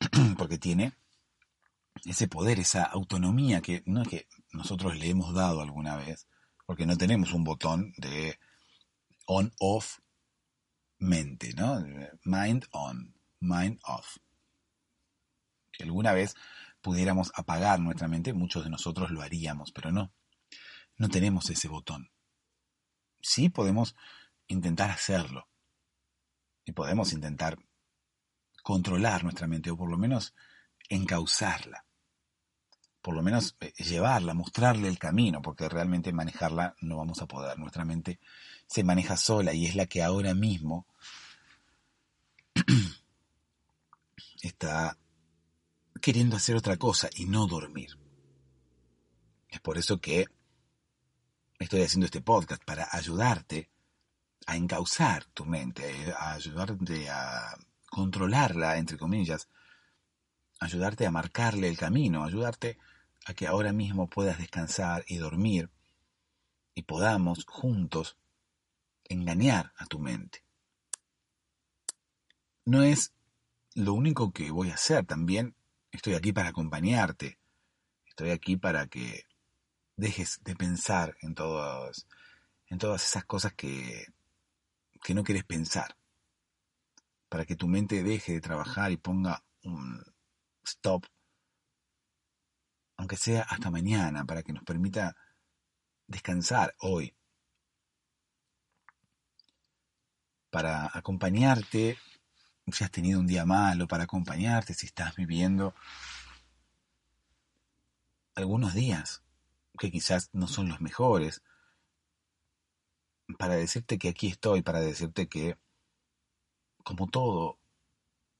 [0.36, 0.94] Porque tiene
[2.04, 6.26] ese poder, esa autonomía que no es que nosotros le hemos dado alguna vez,
[6.66, 8.38] porque no tenemos un botón de
[9.26, 9.98] on-off
[10.98, 11.80] mente, ¿no?
[12.24, 14.16] Mind on, mind off.
[15.72, 16.34] Que alguna vez
[16.80, 20.12] pudiéramos apagar nuestra mente, muchos de nosotros lo haríamos, pero no.
[20.96, 22.10] No tenemos ese botón.
[23.20, 23.96] Sí podemos
[24.48, 25.48] intentar hacerlo.
[26.64, 27.58] Y podemos intentar
[28.62, 30.34] controlar nuestra mente, o por lo menos
[30.88, 31.84] encauzarla.
[33.02, 37.58] Por lo menos eh, llevarla, mostrarle el camino, porque realmente manejarla no vamos a poder.
[37.58, 38.18] Nuestra mente
[38.66, 40.86] se maneja sola y es la que ahora mismo
[44.42, 44.96] está
[46.00, 47.98] queriendo hacer otra cosa y no dormir.
[49.48, 50.26] Es por eso que
[51.58, 53.70] estoy haciendo este podcast, para ayudarte
[54.46, 57.56] a encauzar tu mente, a ayudarte a
[57.88, 59.48] controlarla, entre comillas,
[60.60, 62.78] ayudarte a marcarle el camino, ayudarte
[63.26, 65.70] a que ahora mismo puedas descansar y dormir
[66.74, 68.16] y podamos juntos
[69.04, 70.42] engañar a tu mente.
[72.64, 73.12] No es
[73.74, 75.54] lo único que voy a hacer, también
[75.92, 77.38] estoy aquí para acompañarte,
[78.06, 79.26] estoy aquí para que
[79.96, 82.06] dejes de pensar en, todas,
[82.68, 84.06] en todas esas cosas que,
[85.04, 85.98] que no quieres pensar,
[87.28, 90.02] para que tu mente deje de trabajar y ponga un,
[90.64, 91.04] stop,
[92.96, 95.14] aunque sea hasta mañana, para que nos permita
[96.06, 97.14] descansar hoy,
[100.48, 101.98] para acompañarte
[102.72, 105.74] si has tenido un día malo, para acompañarte si estás viviendo
[108.34, 109.22] algunos días
[109.78, 111.42] que quizás no son los mejores,
[113.38, 115.56] para decirte que aquí estoy, para decirte que,
[116.82, 117.58] como todo,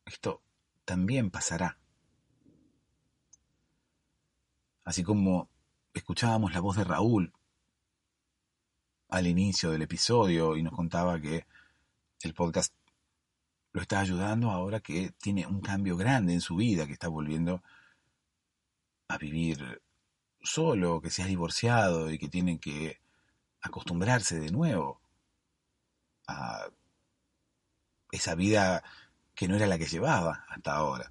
[0.04, 0.42] esto
[0.84, 1.78] también pasará.
[4.84, 5.48] Así como
[5.94, 7.32] escuchábamos la voz de Raúl
[9.08, 11.46] al inicio del episodio y nos contaba que
[12.22, 12.74] el podcast
[13.72, 17.62] lo está ayudando ahora que tiene un cambio grande en su vida, que está volviendo
[19.08, 19.82] a vivir
[20.42, 23.00] solo, que se ha divorciado y que tiene que
[23.64, 25.00] acostumbrarse de nuevo
[26.28, 26.68] a
[28.12, 28.84] esa vida
[29.34, 31.10] que no era la que llevaba hasta ahora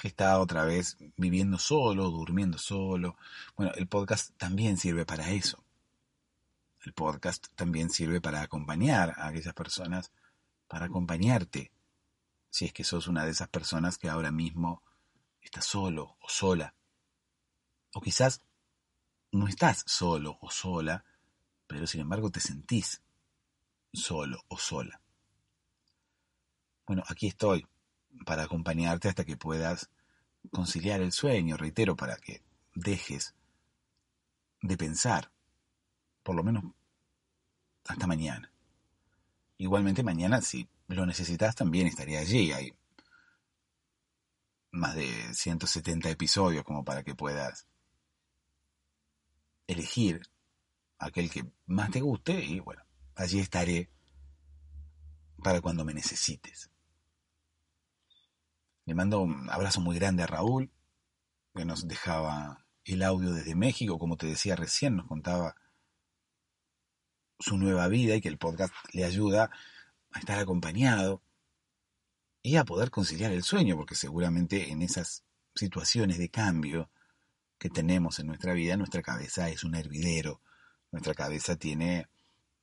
[0.00, 3.16] que está otra vez viviendo solo, durmiendo solo.
[3.54, 5.62] Bueno, el podcast también sirve para eso.
[6.82, 10.10] El podcast también sirve para acompañar a aquellas personas,
[10.66, 11.70] para acompañarte,
[12.48, 14.82] si es que sos una de esas personas que ahora mismo
[15.42, 16.74] estás solo o sola.
[17.92, 18.40] O quizás
[19.32, 21.04] no estás solo o sola,
[21.66, 23.02] pero sin embargo te sentís
[23.92, 25.00] solo o sola.
[26.86, 27.66] Bueno, aquí estoy
[28.26, 29.90] para acompañarte hasta que puedas
[30.50, 32.42] conciliar el sueño, reitero, para que
[32.74, 33.34] dejes
[34.62, 35.30] de pensar,
[36.22, 36.64] por lo menos
[37.86, 38.52] hasta mañana.
[39.58, 42.52] Igualmente mañana, si lo necesitas, también estaría allí.
[42.52, 42.74] Hay
[44.72, 47.66] más de 170 episodios como para que puedas
[49.70, 50.22] elegir
[50.98, 52.82] aquel que más te guste y bueno,
[53.14, 53.90] allí estaré
[55.42, 56.70] para cuando me necesites.
[58.84, 60.70] Le mando un abrazo muy grande a Raúl,
[61.54, 65.54] que nos dejaba el audio desde México, como te decía recién, nos contaba
[67.38, 69.50] su nueva vida y que el podcast le ayuda
[70.10, 71.22] a estar acompañado
[72.42, 76.90] y a poder conciliar el sueño, porque seguramente en esas situaciones de cambio
[77.60, 80.40] que tenemos en nuestra vida, nuestra cabeza es un hervidero,
[80.90, 82.08] nuestra cabeza tiene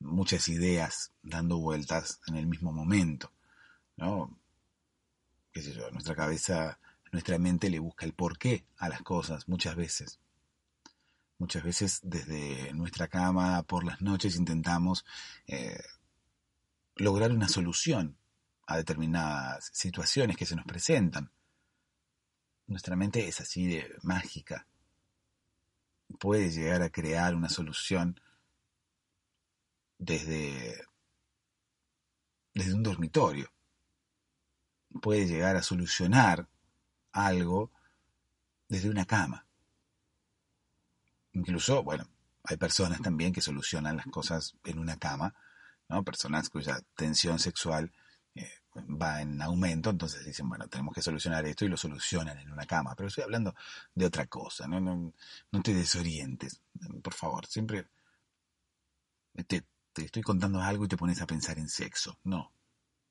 [0.00, 3.32] muchas ideas dando vueltas en el mismo momento,
[3.96, 4.36] ¿no?
[5.52, 5.88] ¿Qué sé yo?
[5.92, 6.80] Nuestra cabeza,
[7.12, 10.18] nuestra mente le busca el porqué a las cosas muchas veces.
[11.38, 15.04] Muchas veces desde nuestra cama por las noches intentamos
[15.46, 15.80] eh,
[16.96, 18.16] lograr una solución
[18.66, 21.30] a determinadas situaciones que se nos presentan.
[22.66, 24.66] Nuestra mente es así de mágica.
[26.18, 28.20] Puede llegar a crear una solución
[29.98, 30.80] desde,
[32.54, 33.52] desde un dormitorio.
[35.02, 36.48] Puede llegar a solucionar
[37.12, 37.70] algo
[38.68, 39.46] desde una cama.
[41.32, 42.08] Incluso, bueno,
[42.44, 45.34] hay personas también que solucionan las cosas en una cama,
[45.88, 46.02] ¿no?
[46.04, 47.92] Personas cuya tensión sexual
[48.80, 52.66] va en aumento, entonces dicen, bueno, tenemos que solucionar esto y lo solucionan en una
[52.66, 52.94] cama.
[52.96, 53.54] Pero estoy hablando
[53.94, 55.12] de otra cosa, no, no,
[55.52, 56.60] no te desorientes,
[57.02, 57.86] por favor, siempre
[59.46, 62.18] te, te estoy contando algo y te pones a pensar en sexo.
[62.24, 62.52] No,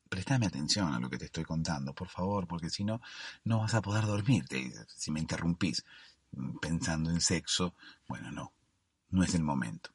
[0.09, 3.01] prestame atención a lo que te estoy contando, por favor, porque si no,
[3.43, 4.73] no vas a poder dormirte.
[4.87, 5.85] Si me interrumpís
[6.61, 7.75] pensando en sexo,
[8.07, 8.53] bueno, no,
[9.09, 9.91] no es el momento.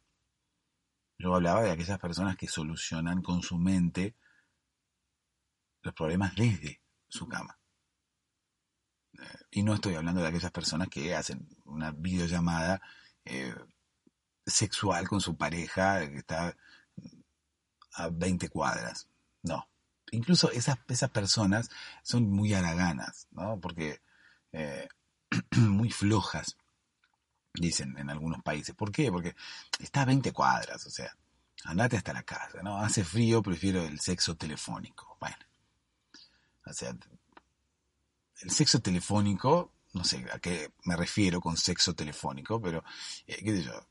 [1.19, 4.15] Yo hablaba de aquellas personas que solucionan con su mente
[5.83, 7.59] los problemas desde su cama.
[9.15, 12.81] Eh, y no estoy hablando de aquellas personas que hacen una videollamada
[13.25, 13.55] eh,
[14.47, 16.57] sexual con su pareja que está
[17.95, 19.09] a 20 cuadras.
[19.43, 19.69] No.
[20.11, 21.71] Incluso esas, esas personas
[22.03, 23.59] son muy haraganas, ¿no?
[23.61, 24.01] Porque
[24.53, 24.89] eh,
[25.57, 26.57] muy flojas,
[27.55, 28.75] dicen en algunos países.
[28.75, 29.11] ¿Por qué?
[29.11, 29.35] Porque
[29.79, 31.17] está a 20 cuadras, o sea,
[31.65, 32.79] andate hasta la casa, ¿no?
[32.79, 35.17] Hace frío, prefiero el sexo telefónico.
[35.21, 35.37] Bueno,
[36.67, 36.97] o sea,
[38.43, 42.85] el sexo telefónico, no sé a qué me refiero con sexo telefónico, pero,
[43.27, 43.87] eh, qué sé yo,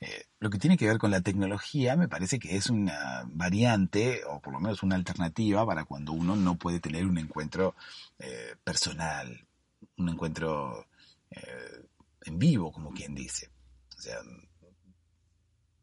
[0.00, 4.22] eh, lo que tiene que ver con la tecnología me parece que es una variante
[4.26, 7.74] o por lo menos una alternativa para cuando uno no puede tener un encuentro
[8.18, 9.46] eh, personal,
[9.96, 10.86] un encuentro
[12.22, 13.50] en vivo, como quien dice.
[13.96, 14.18] O sea,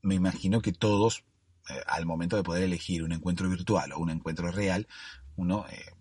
[0.02, 1.24] me imagino que todos,
[1.86, 4.88] al momento de poder elegir un encuentro virtual o un encuentro real,
[5.36, 5.92] uno, eh,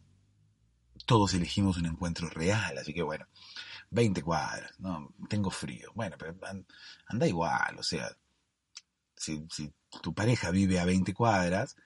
[1.07, 3.27] todos elegimos un encuentro real, así que bueno,
[3.91, 6.35] 20 cuadras, no, tengo frío, bueno, pero
[7.07, 8.11] anda igual, o sea,
[9.17, 9.47] si,
[10.03, 11.77] tu pareja vive a 20 cuadras,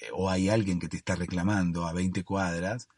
[0.00, 2.88] eh, o hay alguien que te está reclamando a 20 cuadras,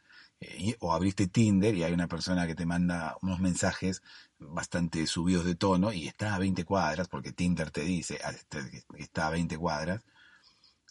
[0.41, 4.03] eh, o abriste Tinder y hay una persona que te manda unos mensajes
[4.39, 8.85] bastante subidos de tono y está a 20 cuadras, porque Tinder te dice ah, este,
[8.95, 10.05] que está a 20 cuadras,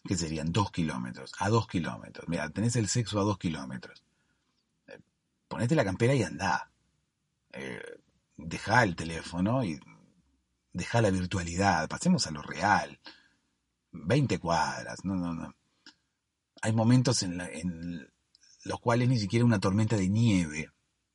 [0.04, 2.28] que serían dos kilómetros, a dos kilómetros.
[2.28, 4.04] Mira, tenés el sexo a dos kilómetros.
[4.88, 5.00] Eh,
[5.48, 6.72] ponete la campera y andá.
[7.54, 7.82] Eh,
[8.38, 9.80] deja el teléfono y
[10.74, 11.88] deja la virtualidad.
[11.88, 13.00] Pasemos a lo real.
[13.92, 15.06] 20 cuadras.
[15.06, 15.54] No, no, no.
[16.62, 18.12] Hay momentos en, en
[18.64, 20.72] los cuales ni siquiera una tormenta de nieve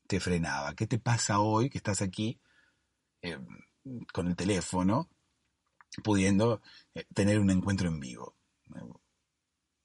[0.06, 0.74] te frenaba.
[0.74, 2.40] ¿Qué te pasa hoy que estás aquí
[3.22, 3.38] eh,
[4.12, 5.08] con el teléfono
[6.02, 6.60] pudiendo
[7.14, 8.35] tener un encuentro en vivo?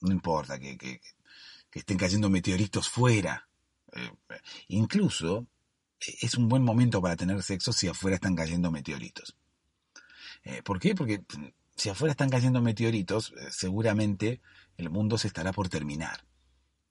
[0.02, 1.00] No importa que,
[1.72, 3.48] estén cayendo meteoritos fuera.
[3.94, 4.12] Eh,
[4.70, 5.48] incluso
[6.00, 9.38] eh, es un buen momento para tener sexo si afuera están cayendo meteoritos.
[10.44, 10.96] Eh, ¿Por qué?
[10.96, 14.42] Porque mm, si afuera están cayendo meteoritos, seguramente
[14.78, 16.26] el mundo se estará por terminar.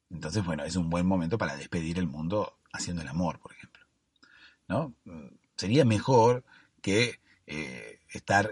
[0.09, 3.85] Entonces, bueno, es un buen momento para despedir el mundo haciendo el amor, por ejemplo.
[4.69, 4.95] ¿No?
[5.05, 6.45] Mm, sería mejor
[6.81, 7.19] que
[8.13, 8.49] estar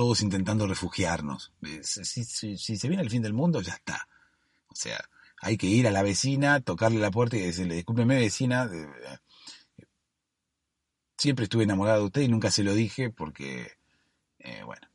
[0.00, 1.52] todos intentando refugiarnos.
[1.82, 4.08] Si, se viene el fin del mundo, ya está.
[4.68, 4.98] O sea,
[5.42, 9.18] hay que ir a la vecina, tocarle la puerta y decirle, discúlpeme vecina, eh,
[11.18, 13.72] siempre estuve enamorado de usted y nunca se lo dije porque,
[14.38, 14.88] eh, bueno,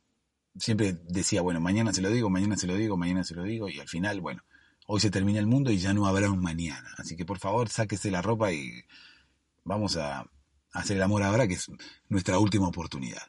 [0.58, 3.68] siempre decía, bueno, mañana se lo digo, mañana se lo digo, mañana se lo digo
[3.68, 4.42] y al final, bueno,
[4.88, 6.90] hoy se termina el mundo y ya no habrá un mañana.
[6.98, 8.82] Así que por favor, sáquese la ropa y
[9.62, 10.28] vamos a
[10.72, 11.70] hacer el amor ahora, que es
[12.08, 13.22] nuestra última oportunidad.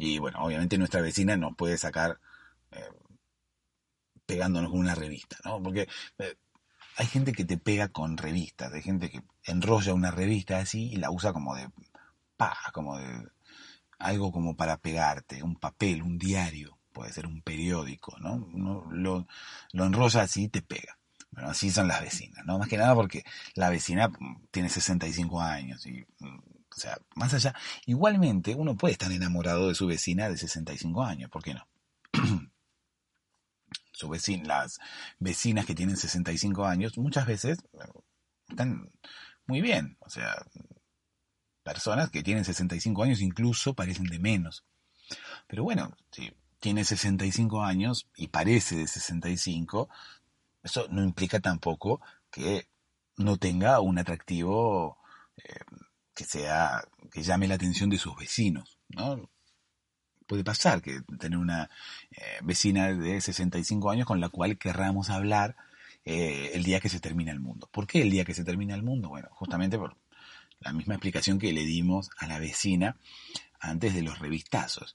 [0.00, 2.18] Y bueno, obviamente nuestra vecina nos puede sacar
[2.70, 2.90] eh,
[4.24, 5.62] pegándonos con una revista, ¿no?
[5.62, 5.88] Porque
[6.18, 6.36] eh,
[6.96, 10.96] hay gente que te pega con revistas, hay gente que enrolla una revista así y
[10.96, 11.68] la usa como de
[12.38, 13.28] pa, como de
[13.98, 18.48] algo como para pegarte, un papel, un diario, puede ser un periódico, ¿no?
[18.90, 19.26] lo,
[19.72, 20.98] lo enrolla así y te pega.
[21.30, 22.58] Bueno, así son las vecinas, ¿no?
[22.58, 23.22] Más que nada porque
[23.54, 27.54] la vecina mm, tiene 65 años y, mm, o sea, más allá,
[27.86, 31.66] igualmente uno puede estar enamorado de su vecina de 65 años, ¿por qué no?
[33.92, 34.78] su vecina, las
[35.18, 37.78] vecinas que tienen 65 años muchas veces eh,
[38.48, 38.90] están
[39.46, 40.46] muy bien, o sea,
[41.62, 44.64] personas que tienen 65 años incluso parecen de menos.
[45.46, 49.88] Pero bueno, si tiene 65 años y parece de 65,
[50.62, 52.00] eso no implica tampoco
[52.30, 52.68] que
[53.16, 54.98] no tenga un atractivo
[55.36, 55.60] eh,
[56.20, 59.30] que sea que llame la atención de sus vecinos, ¿no?
[60.26, 61.70] Puede pasar que tener una
[62.10, 65.56] eh, vecina de 65 años con la cual querramos hablar
[66.04, 67.70] eh, el día que se termina el mundo.
[67.72, 69.08] ¿Por qué el día que se termina el mundo?
[69.08, 69.96] Bueno, justamente por
[70.60, 72.98] la misma explicación que le dimos a la vecina
[73.60, 74.94] antes de los revistazos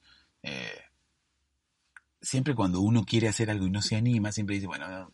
[2.22, 5.12] siempre cuando uno quiere hacer algo y no se anima, siempre dice, bueno,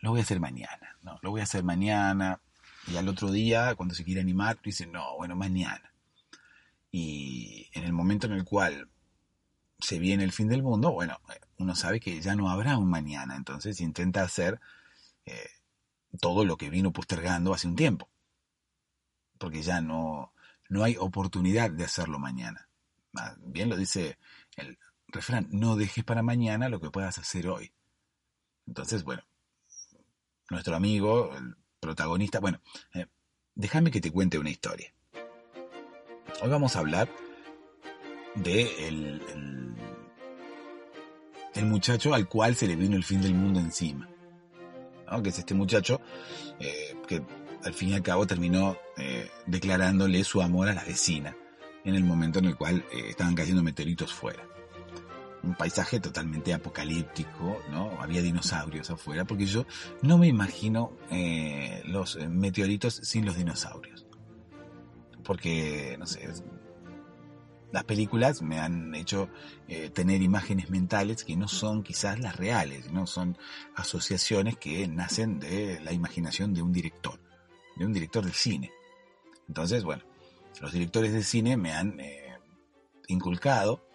[0.00, 2.40] lo voy a hacer mañana, no, lo voy a hacer mañana.
[2.88, 5.92] Y al otro día, cuando se quiere animar, dice, no, bueno, mañana.
[6.90, 8.88] Y en el momento en el cual
[9.78, 11.18] se viene el fin del mundo, bueno,
[11.58, 14.60] uno sabe que ya no habrá un mañana, entonces intenta hacer
[15.26, 15.50] eh,
[16.20, 18.08] todo lo que vino postergando hace un tiempo.
[19.38, 20.32] Porque ya no,
[20.68, 22.68] no hay oportunidad de hacerlo mañana.
[23.38, 24.18] Bien lo dice
[24.56, 24.78] el
[25.08, 27.72] refrán, no dejes para mañana lo que puedas hacer hoy.
[28.66, 29.22] Entonces, bueno,
[30.50, 31.30] nuestro amigo,
[31.80, 32.40] protagonista.
[32.40, 32.60] Bueno,
[32.94, 33.06] eh,
[33.54, 34.92] déjame que te cuente una historia.
[36.42, 37.08] Hoy vamos a hablar
[38.34, 39.22] de el,
[41.54, 44.08] el, muchacho al cual se le vino el fin del mundo encima.
[45.22, 46.00] Que es este muchacho
[46.58, 47.22] eh, que
[47.64, 51.36] al fin y al cabo terminó eh, declarándole su amor a la vecina
[51.84, 54.44] en el momento en el cual estaban cayendo meteoritos fuera
[55.46, 57.90] un paisaje totalmente apocalíptico, ¿no?
[58.00, 59.64] Había dinosaurios afuera, porque yo
[60.02, 64.06] no me imagino eh, los meteoritos sin los dinosaurios.
[65.22, 66.28] Porque, no sé,
[67.72, 69.28] las películas me han hecho
[69.68, 73.36] eh, tener imágenes mentales que no son quizás las reales, no son
[73.74, 77.20] asociaciones que nacen de la imaginación de un director,
[77.76, 78.72] de un director de cine.
[79.48, 80.02] Entonces, bueno,
[80.60, 82.38] los directores de cine me han eh,
[83.08, 83.85] inculcado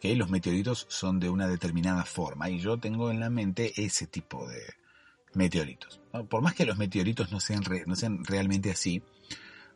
[0.00, 4.06] que los meteoritos son de una determinada forma y yo tengo en la mente ese
[4.06, 4.62] tipo de
[5.34, 6.00] meteoritos.
[6.28, 9.02] Por más que los meteoritos no sean, no sean realmente así,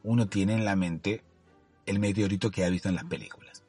[0.02, 1.22] uno tiene en la mente
[1.86, 3.62] el meteorito que ha visto en las películas.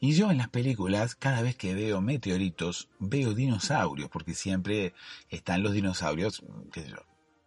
[0.00, 4.94] Y yo en las películas, cada vez que veo meteoritos, veo dinosaurios, porque siempre
[5.30, 6.42] están los dinosaurios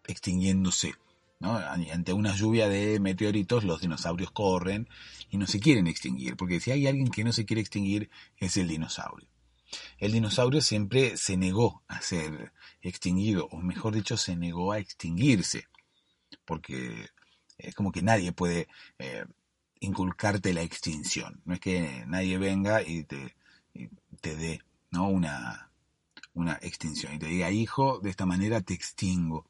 [0.07, 0.95] extinguiéndose.
[1.41, 4.87] Ante una lluvia de meteoritos los dinosaurios corren
[5.29, 8.57] y no se quieren extinguir, porque si hay alguien que no se quiere extinguir es
[8.57, 9.27] el dinosaurio.
[9.97, 15.67] El dinosaurio siempre se negó a ser extinguido, o mejor dicho, se negó a extinguirse,
[16.45, 17.09] porque
[17.57, 18.67] es como que nadie puede
[18.99, 19.25] eh,
[19.79, 21.41] inculcarte la extinción.
[21.45, 23.35] No es que nadie venga y te,
[24.21, 24.61] te dé
[24.91, 25.09] ¿no?
[25.09, 25.71] una,
[26.33, 29.49] una extinción y te diga, hijo, de esta manera te extingo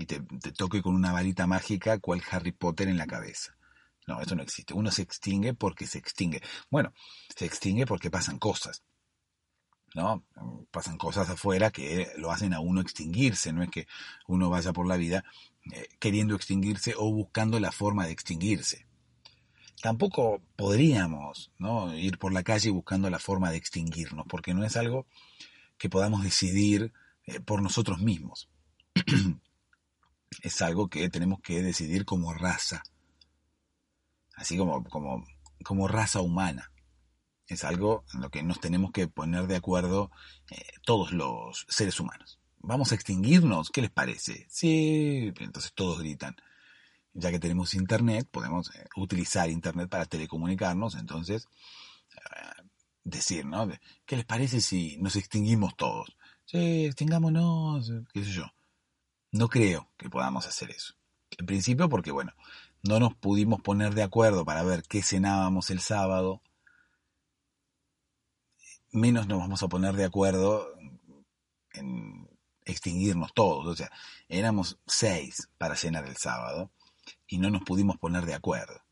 [0.00, 0.22] y te,
[0.52, 3.54] toque con una varita mágica cual Harry Potter en la cabeza.
[4.06, 4.72] No, eso no existe.
[4.72, 6.40] Uno se extingue porque se extingue.
[6.70, 6.94] Bueno,
[7.36, 8.82] se extingue porque pasan cosas.
[9.94, 10.24] ¿No?
[10.70, 13.52] Pasan cosas afuera que lo hacen a uno extinguirse.
[13.52, 13.86] No es que
[14.26, 15.22] uno vaya por la vida
[15.70, 18.86] eh, queriendo extinguirse o buscando la forma de extinguirse.
[19.82, 21.94] Tampoco podríamos ¿no?
[21.94, 25.06] ir por la calle buscando la forma de extinguirnos, porque no es algo
[25.76, 26.94] que podamos decidir
[27.26, 28.48] eh, por nosotros mismos.
[30.42, 32.82] es algo que tenemos que decidir como raza,
[34.36, 35.24] así como, como,
[35.64, 36.72] como raza humana.
[37.46, 40.12] Es algo en lo que nos tenemos que poner de acuerdo
[40.50, 42.38] eh, todos los seres humanos.
[42.58, 43.70] ¿Vamos a extinguirnos?
[43.70, 44.46] ¿Qué les parece?
[44.48, 46.36] Sí, entonces todos gritan.
[47.12, 51.48] Ya que tenemos internet, podemos eh, utilizar internet para telecomunicarnos, entonces
[52.14, 52.62] eh,
[53.02, 53.68] decir, ¿no?
[54.06, 56.16] ¿Qué les parece si nos extinguimos todos?
[56.44, 58.44] Sí, extingámonos, qué sé yo.
[59.32, 60.94] No creo que podamos hacer eso.
[61.38, 62.32] En principio porque, bueno,
[62.82, 66.42] no nos pudimos poner de acuerdo para ver qué cenábamos el sábado,
[68.90, 70.74] menos nos vamos a poner de acuerdo
[71.74, 72.28] en
[72.64, 73.66] extinguirnos todos.
[73.66, 73.90] O sea,
[74.28, 76.70] éramos seis para cenar el sábado
[77.26, 78.82] y no nos pudimos poner de acuerdo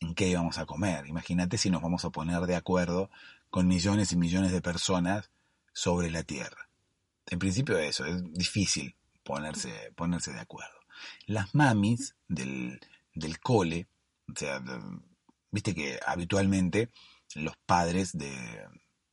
[0.00, 1.06] en qué íbamos a comer.
[1.06, 3.10] Imagínate si nos vamos a poner de acuerdo
[3.50, 5.30] con millones y millones de personas
[5.72, 6.68] sobre la Tierra.
[7.26, 8.96] En principio eso, es difícil
[9.30, 10.78] ponerse, ponerse de acuerdo.
[11.26, 12.80] Las mamis del,
[13.14, 13.88] del cole,
[14.28, 14.62] o sea,
[15.50, 16.90] viste que habitualmente
[17.34, 18.32] los padres de...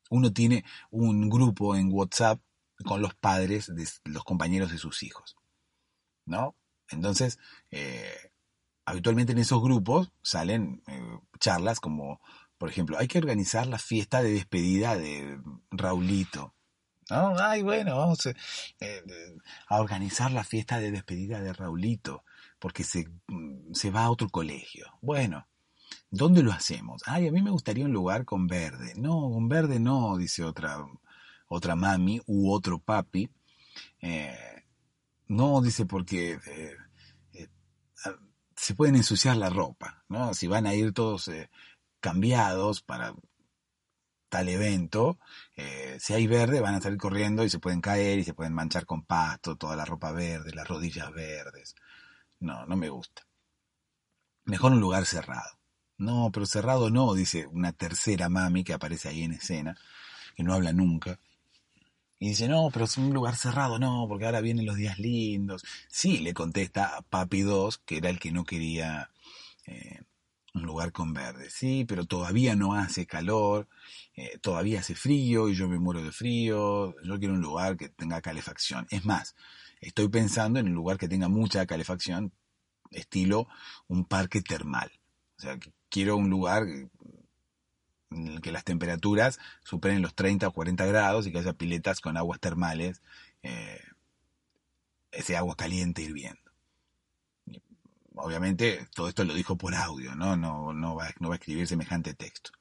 [0.09, 2.39] Uno tiene un grupo en WhatsApp
[2.85, 5.35] con los padres de los compañeros de sus hijos,
[6.25, 6.55] ¿no?
[6.89, 7.37] Entonces,
[7.71, 8.31] eh,
[8.85, 12.21] habitualmente en esos grupos salen eh, charlas como,
[12.57, 15.39] por ejemplo, hay que organizar la fiesta de despedida de
[15.69, 16.55] Raulito.
[17.09, 17.35] ¿No?
[17.39, 18.31] Ay, bueno, vamos a,
[18.79, 19.03] eh,
[19.67, 22.23] a organizar la fiesta de despedida de Raulito,
[22.59, 24.87] porque se, mm, se va a otro colegio.
[25.01, 25.47] Bueno,
[26.09, 27.01] ¿dónde lo hacemos?
[27.05, 28.93] Ay, a mí me gustaría un lugar con verde.
[28.97, 30.85] No, con verde no, dice otra,
[31.47, 33.29] otra mami u otro papi.
[34.01, 34.65] Eh,
[35.27, 36.39] no, dice porque
[38.57, 40.33] se pueden ensuciar la ropa, ¿no?
[40.33, 41.49] Si van a ir todos eh,
[41.99, 43.13] cambiados para
[44.29, 45.19] tal evento,
[45.55, 48.53] eh, si hay verde van a salir corriendo y se pueden caer y se pueden
[48.53, 51.75] manchar con pasto, toda la ropa verde, las rodillas verdes.
[52.39, 53.23] No, no me gusta.
[54.45, 55.57] Mejor un lugar cerrado.
[55.97, 59.77] No, pero cerrado no, dice una tercera mami que aparece ahí en escena,
[60.35, 61.19] que no habla nunca.
[62.19, 65.63] Y dice, no, pero es un lugar cerrado, no, porque ahora vienen los días lindos.
[65.87, 69.11] Sí, le contesta a Papi 2, que era el que no quería
[69.67, 70.01] eh,
[70.57, 71.49] un lugar con verde.
[71.49, 73.67] Sí, pero todavía no hace calor,
[74.15, 76.95] eh, todavía hace frío y yo me muero de frío.
[77.03, 78.87] Yo quiero un lugar que tenga calefacción.
[78.89, 79.35] Es más,
[79.81, 82.31] estoy pensando en un lugar que tenga mucha calefacción,
[82.91, 83.47] estilo
[83.87, 84.91] un parque termal.
[85.37, 85.57] O sea,
[85.89, 86.63] quiero un lugar
[88.11, 92.01] en el que las temperaturas superen los 30 o 40 grados y que haya piletas
[92.01, 93.01] con aguas termales,
[93.43, 93.81] eh,
[95.11, 96.46] ese agua caliente hirviendo.
[98.17, 100.35] Obviamente todo esto lo dijo por audio, ¿no?
[100.35, 102.51] No, no, va, a escribir semejante texto.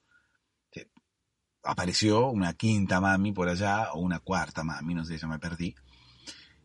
[1.63, 5.75] Apareció una quinta mami por allá, o una cuarta mami, no sé, ya me perdí,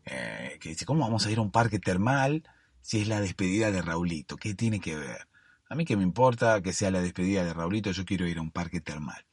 [0.04, 2.44] eh, que dice, ¿cómo vamos a ir a un parque termal
[2.80, 4.36] si es la despedida de Raulito?
[4.36, 5.28] ¿Qué tiene que ver?
[5.68, 8.42] A mí que me importa que sea la despedida de Raulito, yo quiero ir a
[8.42, 9.24] un parque termal,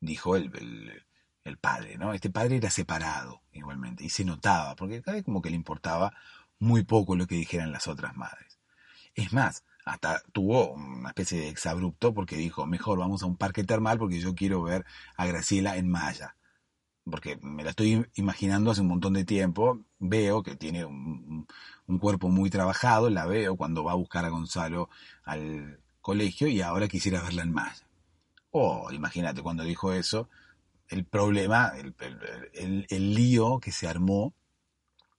[0.00, 1.04] dijo el,
[1.44, 2.14] el, padre, ¿no?
[2.14, 6.14] Este padre era separado igualmente, y se notaba, porque cada vez como que le importaba
[6.60, 8.49] muy poco lo que dijeran las otras madres.
[9.14, 13.64] Es más, hasta tuvo una especie de exabrupto porque dijo, mejor vamos a un parque
[13.64, 14.84] termal porque yo quiero ver
[15.16, 16.36] a Graciela en Maya.
[17.04, 21.46] Porque me la estoy imaginando hace un montón de tiempo, veo que tiene un,
[21.98, 24.88] cuerpo muy trabajado, la veo cuando va a buscar a Gonzalo
[25.24, 27.86] al colegio y ahora quisiera verla en Maya.
[28.52, 30.28] Oh, imagínate cuando dijo eso,
[30.88, 34.34] el problema, el, el, lío que se armó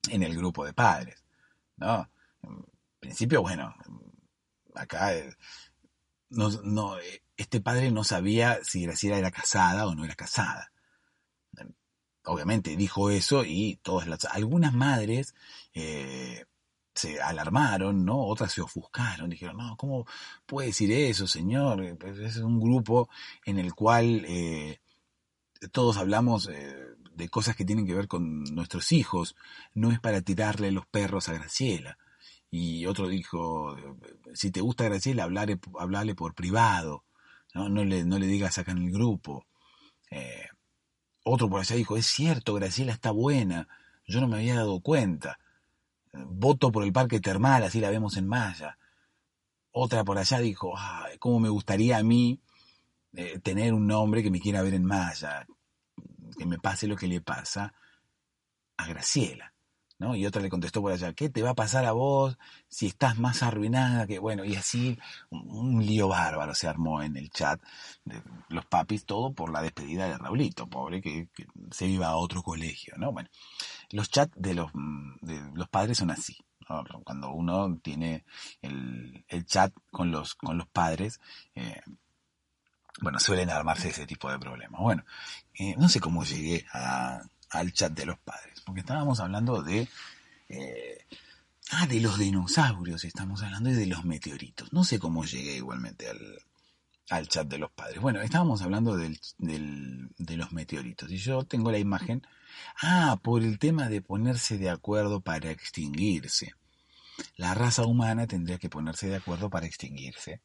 [0.10, 1.26] en el grupo de padres.
[1.78, 2.08] ¿no?
[3.02, 3.76] Principio, bueno,
[4.76, 5.36] acá eh,
[6.30, 6.98] no,
[7.36, 10.72] este padre no sabía si Graciela era casada o no era casada.
[12.24, 15.34] Obviamente dijo eso y todas las, algunas madres
[15.74, 16.46] eh,
[16.94, 18.20] se alarmaron, ¿no?
[18.20, 20.06] Otras se ofuscaron, dijeron, no, ¿cómo
[20.46, 21.98] puede decir eso, señor?
[21.98, 23.10] Pues es un grupo
[23.44, 24.80] en el cual eh,
[25.72, 26.76] todos hablamos eh,
[27.16, 29.36] de cosas que tienen que ver con nuestros hijos,
[29.74, 31.98] no es para tirarle los perros a Graciela.
[32.52, 33.76] Y otro dijo,
[34.34, 37.06] si te gusta Graciela, hablale, hablale por privado,
[37.54, 37.70] ¿no?
[37.70, 39.48] No, le, no le digas acá en el grupo.
[41.24, 43.68] otro por allá dijo, es cierto, Graciela está buena,
[44.06, 45.40] yo no me había dado cuenta
[46.14, 48.78] voto por el parque termal, así la vemos en Maya.
[49.72, 50.74] Otra por allá dijo,
[51.20, 52.42] cómo me gustaría a mí
[53.14, 55.46] eh, tener un hombre que me quiera ver en Maya,
[56.38, 57.74] que me pase lo que le pasa
[58.78, 59.51] a Graciela.
[60.16, 62.38] Y otra le contestó por allá, ¿qué te va a pasar a vos
[62.68, 64.98] si estás más arruinada que, bueno, y así
[65.30, 67.62] un, lío bárbaro se armó en el chat
[68.04, 71.30] de los papis, todo por la despedida de Raulito, pobre, que,
[71.72, 73.12] se iba a otro colegio, ¿no?
[73.12, 73.30] Bueno,
[73.92, 76.38] los chats de los, mm, de los padres son así.
[77.04, 78.24] Cuando uno tiene
[78.62, 81.20] el, el, chat con los, con los padres,
[81.54, 81.82] eh,
[83.02, 84.80] bueno, suelen armarse ese tipo de problemas.
[84.80, 85.04] Bueno,
[85.54, 86.66] eh, no sé cómo llegué
[87.52, 89.88] al chat de los padres, porque estábamos hablando de...
[90.50, 91.06] Eh,
[91.72, 94.74] ah, de los dinosaurios estamos hablando y de los meteoritos.
[94.74, 96.20] No sé cómo llegué igualmente al,
[97.10, 98.02] al chat de los padres.
[98.02, 102.22] Bueno, estábamos hablando del, del, de los meteoritos y yo tengo la imagen
[102.82, 106.54] Ah, por el tema de ponerse de acuerdo para extinguirse.
[107.38, 110.42] La raza humana tendría que ponerse de acuerdo para extinguirse.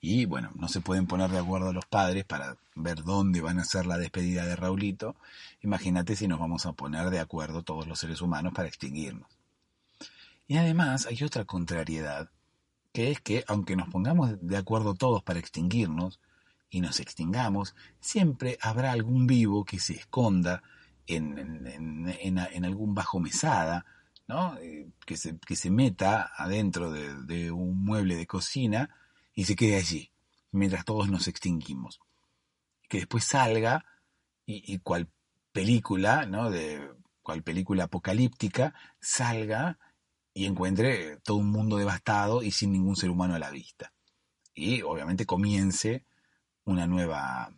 [0.00, 3.64] Y bueno, no se pueden poner de acuerdo los padres para ver dónde van a
[3.64, 5.16] ser la despedida de Raulito.
[5.62, 9.28] Imagínate si nos vamos a poner de acuerdo todos los seres humanos para extinguirnos.
[10.48, 12.30] Y además hay otra contrariedad,
[12.92, 16.20] que es que aunque nos pongamos de acuerdo todos para extinguirnos
[16.70, 20.62] y nos extingamos, siempre habrá algún vivo que se esconda
[21.06, 23.84] en, en, en, algún bajo mesada,
[24.26, 24.56] ¿no?
[24.58, 28.90] Eh, que, se, que se meta adentro de, un mueble de cocina
[29.36, 30.10] y se quede allí,
[30.50, 32.00] mientras todos nos extinguimos.
[32.88, 33.84] Que después salga
[34.46, 35.08] y, cual
[35.52, 36.50] película, ¿no?
[36.50, 36.90] De
[37.22, 39.78] cual película apocalíptica, salga
[40.32, 43.92] y encuentre todo un mundo devastado y sin ningún ser humano a la vista.
[44.54, 46.04] Y obviamente comience
[46.64, 47.52] una nueva...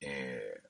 [0.00, 0.62] Eh,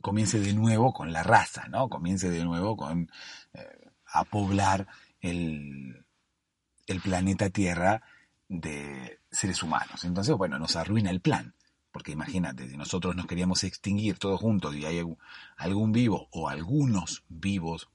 [0.00, 1.90] comience de nuevo con la raza, ¿no?
[1.90, 3.10] Comience de nuevo con...
[3.52, 4.86] Eh, a poblar
[5.20, 6.06] el,
[6.86, 8.00] el planeta Tierra
[8.60, 10.04] de seres humanos.
[10.04, 11.54] Entonces, bueno, nos arruina el plan.
[11.90, 15.00] Porque imagínate, si nosotros nos queríamos extinguir todos juntos y hay
[15.56, 17.88] algún vivo o algunos vivos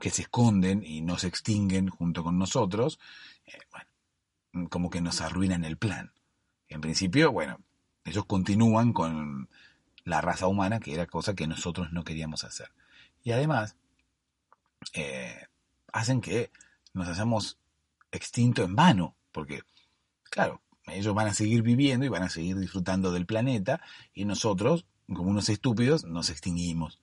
[0.00, 3.00] que se esconden y no se extinguen junto con nosotros,
[3.46, 6.12] eh, bueno, como que nos arruinan el plan.
[6.68, 7.58] En principio, bueno,
[8.04, 9.48] ellos continúan con
[10.04, 12.70] la raza humana, que era cosa que nosotros no queríamos hacer.
[13.24, 13.76] Y además,
[14.92, 15.46] eh,
[15.92, 16.52] hacen que
[16.94, 17.58] nos hayamos
[18.12, 19.60] extinto en vano, porque,
[20.30, 23.82] claro, ellos van a seguir viviendo y van a seguir disfrutando del planeta,
[24.14, 27.02] y nosotros, como unos estúpidos, nos extinguimos,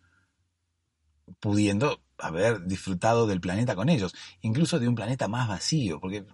[1.40, 6.26] pudiendo haber disfrutado del planeta con ellos, incluso de un planeta más vacío, porque,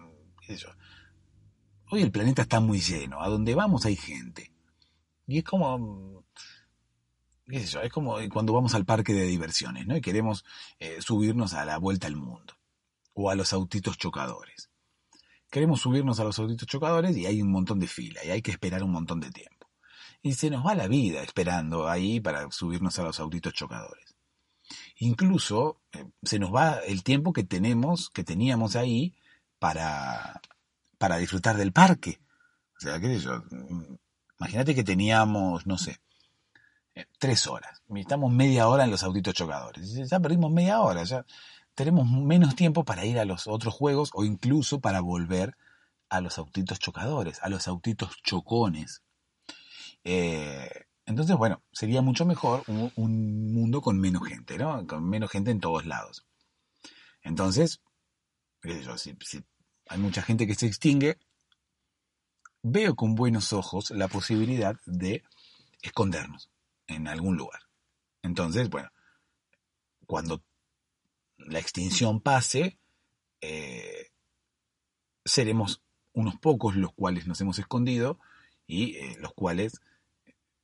[1.90, 4.54] hoy el planeta está muy lleno, a donde vamos hay gente,
[5.26, 6.24] y es como
[7.46, 9.98] es como cuando vamos al parque de diversiones, ¿no?
[9.98, 10.46] Y queremos
[10.78, 12.54] eh, subirnos a la vuelta al mundo.
[13.12, 14.69] O a los autitos chocadores.
[15.50, 18.52] Queremos subirnos a los autitos chocadores y hay un montón de fila y hay que
[18.52, 19.68] esperar un montón de tiempo.
[20.22, 24.14] Y se nos va la vida esperando ahí para subirnos a los autitos chocadores.
[24.98, 29.16] Incluso eh, se nos va el tiempo que tenemos, que teníamos ahí
[29.58, 30.40] para,
[30.98, 32.20] para disfrutar del parque.
[32.76, 33.42] O sea, qué sé yo.
[33.50, 33.96] Mm,
[34.38, 36.00] imagínate que teníamos, no sé,
[36.94, 37.82] eh, tres horas.
[37.96, 39.94] Estamos media hora en los autitos chocadores.
[40.08, 41.24] Ya perdimos media hora, ya
[41.80, 45.56] tenemos menos tiempo para ir a los otros juegos o incluso para volver
[46.10, 49.02] a los autitos chocadores, a los autitos chocones.
[50.04, 50.68] Eh,
[51.06, 54.86] entonces, bueno, sería mucho mejor un, mundo con menos gente, ¿no?
[54.86, 56.26] Con menos gente en todos lados.
[57.22, 57.80] Entonces,
[58.62, 59.42] si
[59.88, 61.18] hay mucha gente que se extingue,
[62.60, 65.22] veo con buenos ojos la posibilidad de
[65.80, 66.50] escondernos
[66.86, 67.62] en algún lugar.
[68.20, 68.90] Entonces, bueno,
[70.04, 70.42] cuando
[71.46, 72.78] la extinción pase,
[73.40, 74.10] eh,
[75.24, 75.82] seremos
[76.12, 78.18] unos pocos los cuales nos hemos escondido
[78.66, 79.80] y eh, los cuales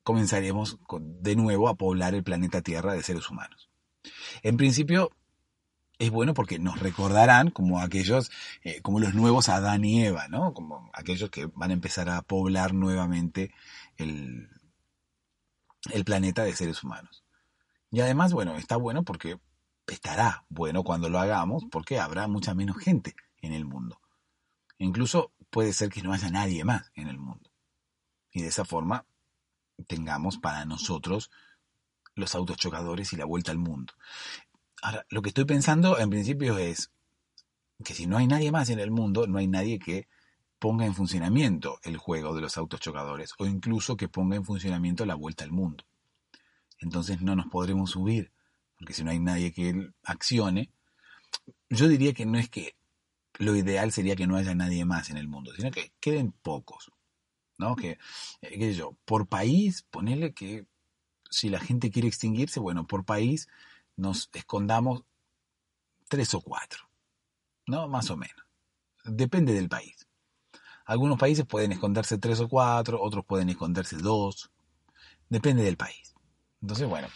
[0.02, 3.68] comenzaremos de nuevo a poblar el planeta Tierra de seres humanos.
[4.42, 5.10] En principio,
[5.98, 8.30] es bueno porque nos recordarán como aquellos,
[8.62, 10.52] eh, como los nuevos Adán y Eva, ¿no?
[10.52, 13.52] Como aquellos que van a empezar a poblar nuevamente
[13.96, 14.48] el,
[15.92, 17.24] el planeta de seres humanos.
[17.90, 19.38] Y además, bueno, está bueno porque
[19.94, 24.00] estará bueno cuando lo hagamos porque habrá mucha menos gente en el mundo.
[24.78, 27.50] Incluso puede ser que no haya nadie más en el mundo.
[28.30, 29.06] Y de esa forma
[29.86, 31.30] tengamos para nosotros
[32.14, 33.94] los autos chocadores y la vuelta al mundo.
[34.82, 36.90] Ahora, lo que estoy pensando en principio es
[37.84, 40.08] que si no hay nadie más en el mundo, no hay nadie que
[40.58, 45.04] ponga en funcionamiento el juego de los autos chocadores o incluso que ponga en funcionamiento
[45.04, 45.84] la vuelta al mundo.
[46.78, 48.32] Entonces no nos podremos subir,
[48.78, 50.70] porque si no hay nadie que accione,
[51.70, 52.76] yo diría que no es que
[53.38, 56.90] lo ideal sería que no haya nadie más en el mundo, sino que queden pocos.
[57.58, 57.74] ¿No?
[57.74, 57.98] Que,
[58.42, 60.66] eh, sé yo, por país, ponerle que
[61.30, 63.48] si la gente quiere extinguirse, bueno, por país
[63.96, 65.04] nos escondamos
[66.08, 66.90] tres o cuatro,
[67.66, 67.88] ¿no?
[67.88, 68.44] Más o menos.
[69.04, 70.06] Depende del país.
[70.84, 74.50] Algunos países pueden esconderse tres o cuatro, otros pueden esconderse dos.
[75.28, 76.14] Depende del país.
[76.60, 77.08] Entonces, bueno,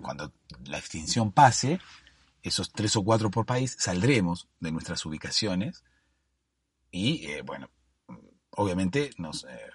[0.00, 0.32] cuando
[0.64, 1.80] la extinción pase,
[2.42, 5.84] esos tres o cuatro por país, saldremos de nuestras ubicaciones
[6.90, 7.70] y, eh, bueno,
[8.50, 9.70] obviamente nos, eh,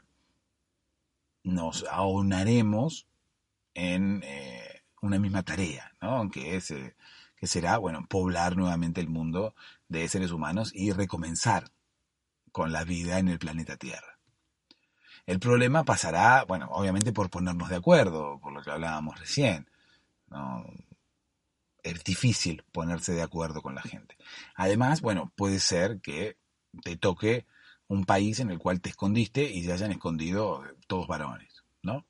[1.43, 3.07] nos aunaremos
[3.74, 4.24] en
[5.01, 6.30] una misma tarea, ¿no?
[6.30, 6.74] Que, es,
[7.38, 9.55] que será, bueno, poblar nuevamente el mundo
[9.88, 11.72] de seres humanos y recomenzar
[12.51, 14.20] con la vida en el planeta Tierra.
[15.26, 19.70] El problema pasará, bueno, obviamente por ponernos de acuerdo, por lo que hablábamos recién.
[21.82, 24.17] Es difícil ponerse de acuerdo con la gente.
[24.55, 26.38] Además, bueno, puede ser que
[26.84, 27.45] te toque
[27.88, 32.05] un país en el cual te escondiste y se hayan escondido todos varones, ¿no?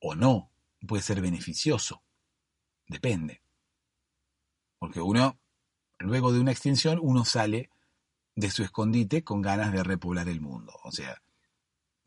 [0.00, 0.50] O no,
[0.86, 2.02] puede ser beneficioso.
[2.86, 3.42] Depende.
[4.78, 5.38] Porque uno,
[5.98, 7.70] luego de una extinción, uno sale
[8.34, 10.72] de su escondite con ganas de repoblar el mundo.
[10.84, 11.22] O sea,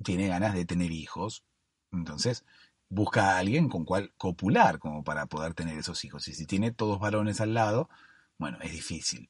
[0.04, 1.44] tiene ganas de tener hijos.
[1.92, 2.46] Entonces,
[2.92, 6.28] busca a alguien con cual copular como para poder tener esos hijos.
[6.28, 7.90] Y si tiene todos varones al lado,
[8.38, 9.30] Bueno, es difícil.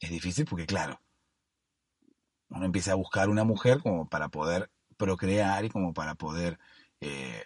[0.00, 1.00] Es difícil porque, claro,
[2.48, 6.58] uno empieza a buscar una mujer como para poder procrear y como para poder
[7.00, 7.44] eh,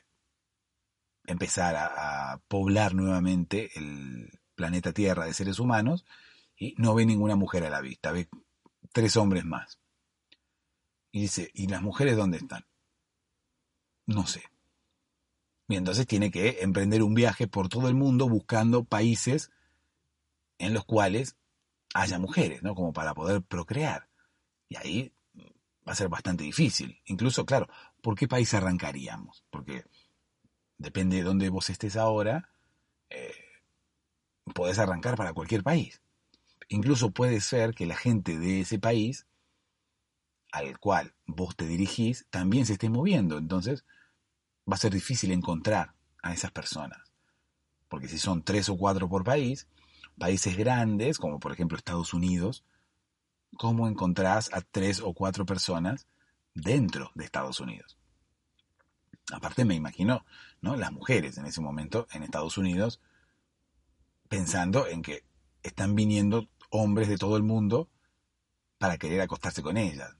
[1.26, 6.04] empezar a, poblar nuevamente el planeta Tierra de seres humanos
[6.56, 8.28] y no ve ninguna mujer a la vista, ve
[8.92, 9.78] tres hombres más.
[11.12, 12.66] Y dice, ¿y las mujeres dónde están?
[14.06, 14.42] No sé.
[15.68, 19.50] Y entonces tiene que emprender un viaje por todo el mundo buscando países
[20.58, 21.36] en los cuales
[21.94, 22.74] haya mujeres, ¿no?
[22.74, 24.08] Como para poder procrear.
[24.68, 25.12] Y ahí
[25.86, 27.00] va a ser bastante difícil.
[27.04, 27.68] Incluso, claro,
[28.02, 29.44] ¿por qué país arrancaríamos?
[29.50, 29.84] Porque
[30.78, 32.50] depende de dónde vos estés ahora,
[33.10, 33.34] eh,
[34.54, 36.00] podés arrancar para cualquier país.
[36.68, 39.26] Incluso puede ser que la gente de ese país
[40.52, 43.38] al cual vos te dirigís también se esté moviendo.
[43.38, 43.84] Entonces
[44.70, 46.98] va a ser difícil encontrar a esas personas.
[47.88, 49.66] Porque si son tres o cuatro por país,
[50.18, 52.64] países grandes, como por ejemplo Estados Unidos,
[53.56, 56.06] ¿cómo encontrás a tres o cuatro personas
[56.54, 57.98] dentro de Estados Unidos?
[59.32, 60.24] Aparte me imagino,
[60.60, 60.76] ¿no?
[60.76, 63.00] Las mujeres en ese momento en Estados Unidos
[64.28, 65.24] pensando en que
[65.62, 67.88] están viniendo hombres de todo el mundo
[68.78, 70.16] para querer acostarse con ellas.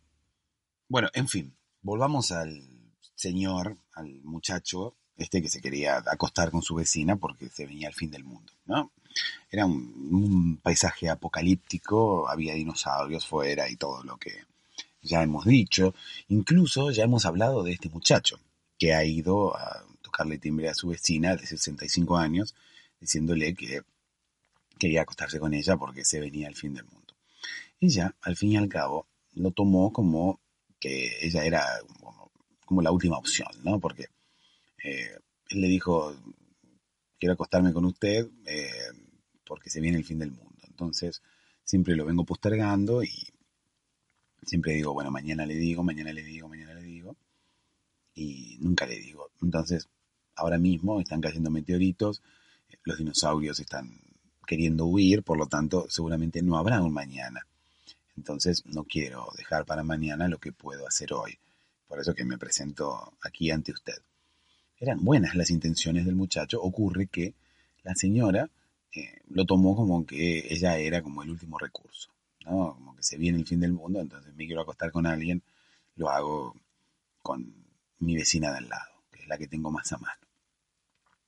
[0.89, 2.69] Bueno, en fin, volvamos al
[3.15, 7.95] señor, al muchacho, este que se quería acostar con su vecina porque se venía el
[7.95, 8.93] fin del mundo, ¿no?
[9.51, 14.45] Era un, paisaje apocalíptico, había dinosaurios fuera y todo lo que
[15.03, 15.95] ya hemos dicho.
[16.29, 18.39] Incluso ya hemos hablado de este muchacho
[18.79, 22.55] que ha ido a tocarle timbre a su vecina de 65 años,
[23.01, 23.83] diciéndole que
[24.79, 27.15] quería acostarse con ella porque se venía el fin del mundo.
[27.81, 30.41] Ella, al fin y al cabo, lo tomó como
[30.79, 31.65] que ella era
[32.69, 33.81] como, la última opción, ¿no?
[33.81, 34.07] Porque
[34.85, 35.19] eh,
[35.51, 36.15] él le dijo,
[37.19, 38.71] quiero acostarme con usted eh,
[39.47, 40.63] porque se viene el fin del mundo.
[40.69, 41.23] Entonces,
[41.65, 43.13] siempre lo vengo postergando y
[44.45, 47.17] siempre digo, bueno, mañana le digo, mañana le digo, mañana le digo
[48.15, 49.31] y nunca le digo.
[49.43, 49.89] Entonces,
[50.35, 52.23] ahora mismo están cayendo meteoritos,
[52.85, 54.01] los dinosaurios están
[54.47, 57.47] queriendo huir, por lo tanto, seguramente no habrá un mañana.
[58.17, 61.39] Entonces, no quiero dejar para mañana lo que puedo hacer hoy.
[61.89, 63.97] Por eso que me presento aquí ante usted.
[64.79, 67.35] Eran buenas las intenciones del muchacho, ocurre que
[67.83, 68.49] la señora
[68.95, 72.11] eh, lo tomó como que ella era como el último recurso,
[72.45, 72.75] ¿no?
[72.75, 75.43] Como que se viene el fin del mundo, entonces me quiero acostar con alguien,
[75.97, 76.55] lo hago
[77.23, 77.53] con
[77.99, 80.21] mi vecina de al lado, que es la que tengo más a mano.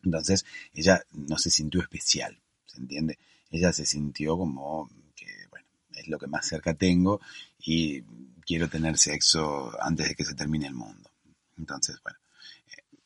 [0.04, 3.18] Entonces, ella no se sintió especial, ¿se entiende?
[3.50, 7.20] Ella se sintió como que, bueno, es lo que más cerca tengo
[7.58, 8.02] y
[8.50, 11.08] quiero tener sexo antes de que se termine el mundo.
[11.56, 12.18] Entonces, bueno,
[12.66, 12.98] eh,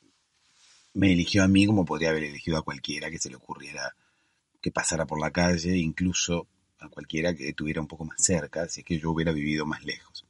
[0.95, 3.95] me eligió a mí como podría haber elegido a cualquiera que se le ocurriera
[4.63, 8.81] que pasara por la calle, incluso a cualquiera que estuviera un poco más cerca, si
[8.81, 10.25] es que yo hubiera vivido más lejos.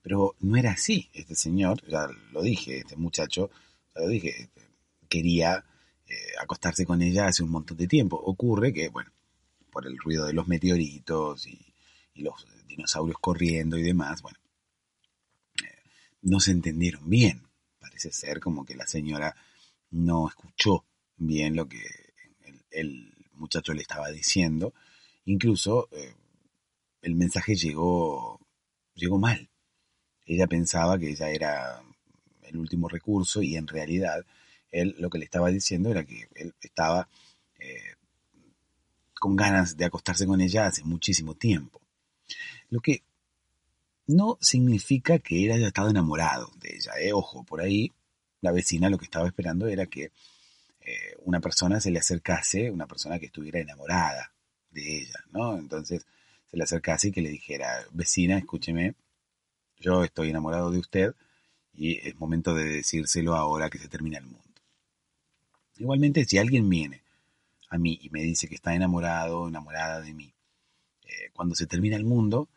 [0.00, 1.10] Pero no era así.
[1.12, 3.50] Este señor, ya lo dije, este muchacho,
[3.96, 4.68] ya lo dije, este,
[5.08, 5.64] quería
[6.06, 8.14] eh, acostarse con ella hace un montón de tiempo.
[8.14, 9.10] Ocurre que, bueno,
[9.72, 11.69] por el ruido de los meteoritos y,
[12.20, 14.38] los dinosaurios corriendo y demás, bueno,
[15.62, 15.82] eh,
[16.22, 17.42] no se entendieron bien.
[17.78, 19.34] Parece ser como que la señora
[19.90, 20.84] no escuchó
[21.16, 21.82] bien lo que
[22.70, 24.74] el, muchacho le estaba diciendo.
[25.24, 26.14] Incluso eh,
[27.00, 28.38] el mensaje llegó,
[28.94, 29.50] llegó mal
[30.30, 31.82] ella pensaba que ella era
[32.42, 34.24] el último recurso y en realidad
[34.70, 37.08] él lo que le estaba diciendo era que él estaba
[37.58, 37.96] eh,
[39.14, 41.80] con ganas de acostarse con ella hace muchísimo tiempo.
[42.68, 43.02] Lo que
[44.06, 46.92] no significa que él haya estado enamorado de ella.
[47.00, 47.12] ¿eh?
[47.12, 47.92] Ojo, por ahí
[48.40, 50.10] la vecina lo que estaba esperando era que
[50.80, 54.32] eh, una persona se le acercase, una persona que estuviera enamorada
[54.70, 55.58] de ella, ¿no?
[55.58, 56.06] Entonces
[56.50, 58.94] se le acercase y que le dijera, vecina, escúcheme,
[59.78, 61.14] yo estoy enamorado de usted
[61.74, 64.40] y es momento de decírselo ahora que se termina el mundo.
[65.76, 67.02] Igualmente, si alguien viene
[67.68, 70.32] a mí y me dice que está enamorado enamorada de mí,
[71.10, 72.48] eh, cuando se termina el mundo,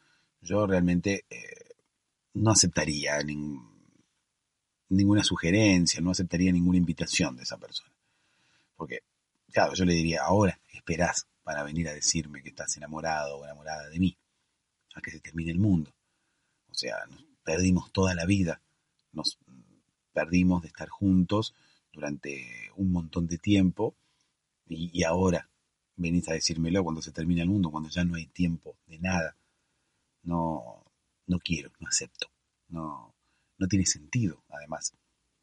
[0.41, 1.76] yo realmente eh,
[2.34, 3.20] no aceptaría
[4.89, 7.91] ninguna sugerencia, no aceptaría ninguna invitación de esa persona.
[8.76, 8.99] Porque,
[9.51, 13.89] claro, yo le diría, ahora esperás para venir a decirme que estás enamorado o enamorada
[13.89, 14.18] de mí,
[14.95, 15.91] a que se termine el mundo.
[16.70, 18.62] O sea, nos perdimos toda la vida,
[19.12, 19.38] nos
[20.14, 21.54] perdimos de estar juntos
[21.91, 23.95] durante un montón de tiempo
[24.68, 25.49] y, ahora
[25.96, 29.36] venís a decírmelo cuando se termina el mundo, cuando ya no hay tiempo de nada.
[30.24, 30.84] No,
[31.28, 32.28] no quiero, no acepto.
[32.70, 33.14] No,
[33.58, 34.94] no tiene sentido, además,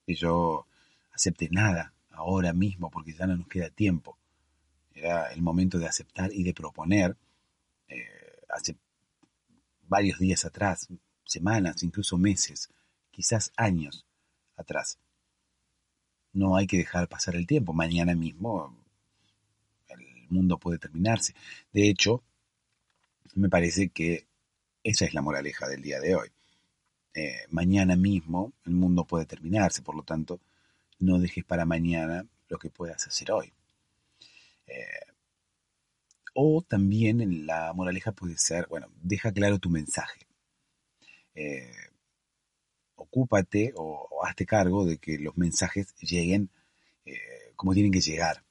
[0.06, 0.66] que yo
[1.12, 4.18] acepte nada ahora mismo porque ya no nos queda tiempo.
[4.92, 7.16] Era el momento de aceptar y de proponer.
[7.88, 8.76] Eh, hace
[9.82, 10.88] varios días atrás,
[11.24, 12.70] semanas, incluso meses,
[13.10, 14.06] quizás años
[14.56, 14.98] atrás.
[16.32, 17.72] No hay que dejar pasar el tiempo.
[17.72, 18.76] Mañana mismo
[20.30, 21.34] mundo puede terminarse.
[21.72, 22.22] De hecho,
[23.34, 24.26] me parece que
[24.82, 26.28] esa es la moraleja del día de hoy.
[27.14, 30.40] Eh, mañana mismo el mundo puede terminarse, por lo tanto,
[31.00, 33.52] no dejes para mañana lo que puedas hacer hoy.
[34.66, 35.12] Eh,
[36.34, 40.26] o también la moraleja puede ser, bueno, deja claro tu mensaje.
[41.34, 41.72] Eh,
[42.94, 46.50] ocúpate o, hazte cargo de que los mensajes lleguen
[47.56, 48.42] como tienen que llegar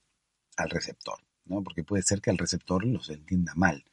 [0.57, 1.19] al receptor,
[1.49, 1.61] ¿no?
[1.61, 3.83] Porque puede ser que el receptor los entienda mal,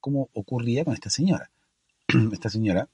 [0.00, 1.50] como ocurría con esta señora.
[2.32, 2.88] esta señora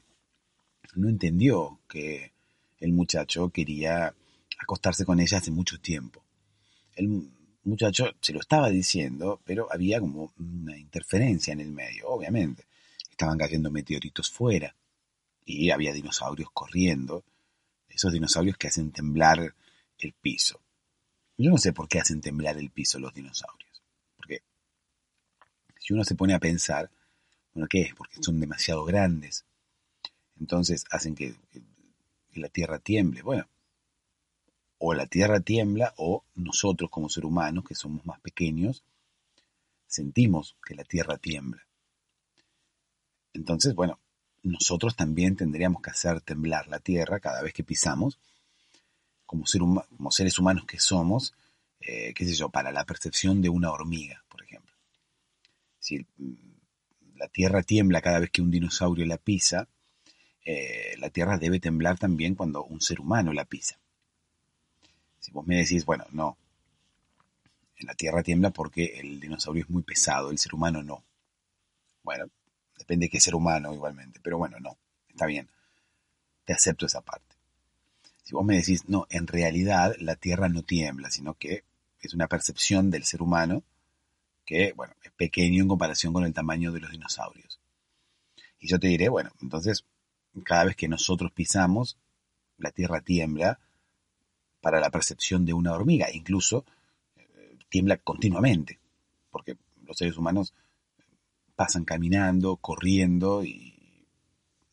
[0.94, 2.32] no entendió que
[2.78, 4.14] el muchacho quería
[4.58, 6.22] acostarse con ella hace mucho tiempo.
[6.94, 7.30] El
[7.64, 12.66] muchacho se lo estaba diciendo, pero había como una interferencia en el medio, obviamente.
[13.10, 14.74] Estaban cayendo meteoritos fuera
[15.44, 17.24] y había dinosaurios corriendo,
[17.88, 19.54] esos dinosaurios que hacen temblar
[19.98, 20.60] el piso.
[21.38, 23.71] Yo no sé por qué hacen temblar el piso los dinosaurios,
[25.82, 26.90] si uno se pone a pensar,
[27.52, 27.94] bueno, ¿qué es?
[27.94, 29.44] Porque son demasiado grandes,
[30.38, 31.34] entonces hacen que,
[32.34, 33.20] la Tierra tiemble.
[33.22, 33.46] Bueno,
[34.78, 38.84] o la Tierra tiembla o nosotros como seres humanos, que somos más pequeños,
[39.86, 41.66] sentimos que la Tierra tiembla.
[43.34, 43.98] Entonces, bueno,
[44.44, 48.18] nosotros también tendríamos que hacer temblar la Tierra cada vez que pisamos,
[49.26, 51.34] como, seres humanos que somos,
[51.80, 54.22] eh, qué sé yo, para la percepción de una hormiga.
[55.82, 59.68] Si mm, la Tierra tiembla cada vez que un dinosaurio la pisa,
[60.44, 63.78] eh, la tierra debe temblar también cuando un ser humano la pisa.
[65.18, 66.36] Si vos me decís, bueno, no,
[67.80, 71.04] la tierra tiembla porque el dinosaurio es muy pesado, el ser humano no.
[72.02, 72.26] Bueno,
[72.76, 74.76] depende de qué ser humano igualmente, pero bueno, no,
[75.08, 75.48] está bien,
[76.44, 77.36] te acepto esa parte.
[78.24, 81.64] Si vos me decís, no, en realidad la tierra no tiembla, sino que
[82.00, 83.62] es una percepción del ser humano
[84.44, 87.60] que, bueno, es pequeño en comparación con el tamaño de los dinosaurios.
[88.58, 89.84] Y yo te diré, bueno, entonces
[90.44, 91.98] cada vez que nosotros pisamos,
[92.58, 93.58] la tierra tiembla
[94.60, 96.64] para la percepción de una hormiga, incluso
[97.16, 98.78] eh, tiembla continuamente,
[99.30, 100.54] porque los seres humanos
[101.56, 104.06] pasan caminando, corriendo y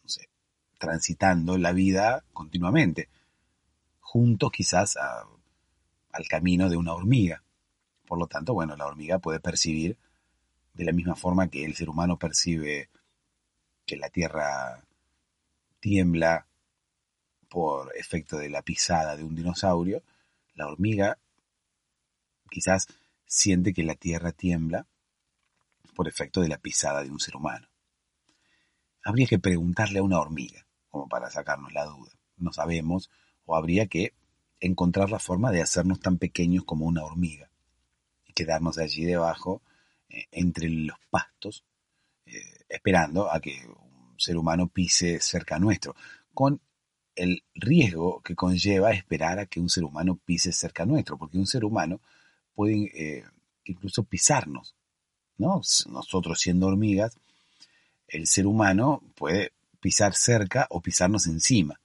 [0.04, 0.30] no sé,
[0.78, 3.10] transitando la vida continuamente,
[4.00, 7.44] juntos quizás al camino de una hormiga.
[8.10, 9.96] Por lo tanto, bueno, la hormiga puede percibir
[10.74, 12.90] de la misma forma que el ser humano percibe
[13.86, 14.84] que la Tierra
[15.80, 16.48] tiembla
[17.50, 20.02] por efecto de la pisada de un dinosaurio,
[20.56, 21.20] la hormiga
[22.50, 22.88] quizás
[23.28, 24.88] siente que la tierra tiembla
[25.96, 27.68] por efecto de la pisada de un ser humano.
[29.04, 32.12] Habría que preguntarle a una hormiga, como para sacarnos la duda.
[32.38, 33.12] No sabemos,
[33.46, 34.14] o habría que
[34.60, 37.49] encontrar la forma de hacernos tan pequeños como una hormiga
[38.46, 39.62] quedarnos allí debajo,
[40.10, 41.66] eh, entre los pastos,
[42.26, 43.68] eh, esperando a que
[44.18, 45.96] ser humano pise cerca nuestro,
[46.34, 46.62] con
[47.16, 51.48] el riesgo que conlleva esperar a que un ser humano pise cerca nuestro, porque un
[51.48, 52.00] ser humano
[52.56, 53.26] puede eh,
[53.66, 54.76] incluso pisarnos,
[55.38, 55.62] ¿no?
[55.90, 57.18] Nosotros siendo hormigas,
[58.08, 61.80] el ser humano puede pisar cerca o pisarnos encima.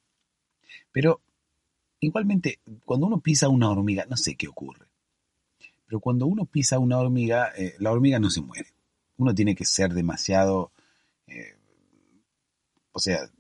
[0.93, 1.21] Pero
[1.99, 4.84] igualmente, cuando uno pisa una hormiga, no sé qué ocurre,
[5.95, 8.69] pero cuando uno pisa una hormiga, eh, la hormiga no se muere.
[9.17, 10.73] Uno tiene que ser demasiado
[11.29, 11.55] eh,
[12.91, 13.31] o sea,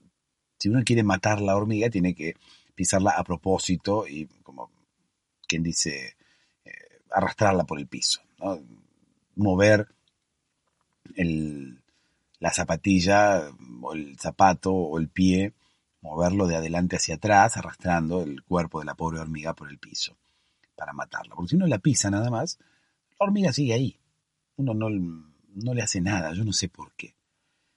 [0.56, 2.36] si uno quiere matar la hormiga, tiene que
[2.76, 4.70] pisarla a propósito y, como
[5.48, 6.16] quien dice,
[6.64, 6.70] eh,
[7.10, 8.22] arrastrarla por el piso.
[9.34, 9.88] Mover
[12.38, 13.50] la zapatilla
[13.82, 15.54] o el zapato o el pie,
[16.02, 20.16] moverlo de adelante hacia atrás, arrastrando el cuerpo de la pobre hormiga por el piso
[20.76, 21.34] para matarla.
[21.34, 22.58] Porque si uno la pisa nada más,
[23.18, 23.98] la hormiga sigue ahí.
[24.56, 27.14] Uno no, no le hace nada, yo no sé por qué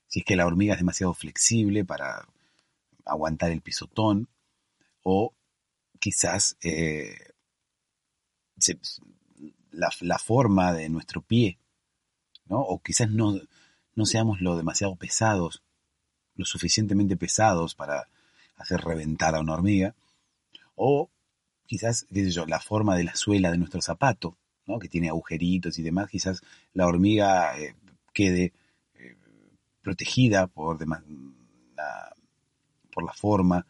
[0.08, 2.28] si es que la hormiga es demasiado flexible para
[3.06, 4.28] aguantar el pisotón,
[5.04, 5.34] o
[6.00, 7.34] quizás eh,
[9.72, 11.60] la, forma de nuestro pie,
[12.45, 12.60] ¿no?
[12.60, 13.39] o quizás no,
[13.95, 15.64] no seamos lo demasiado pesados,
[16.36, 18.10] lo suficientemente pesados para
[18.58, 19.95] hacer reventar a una hormiga,
[20.76, 21.10] o
[21.68, 24.80] quizás, qué sé yo, la forma de la suela de nuestro zapato, ¿no?
[24.80, 26.41] que tiene agujeritos y demás, quizás
[26.74, 27.76] la hormiga eh,
[28.13, 28.53] quede
[29.88, 32.13] protegida por, la,
[32.91, 33.65] por la forma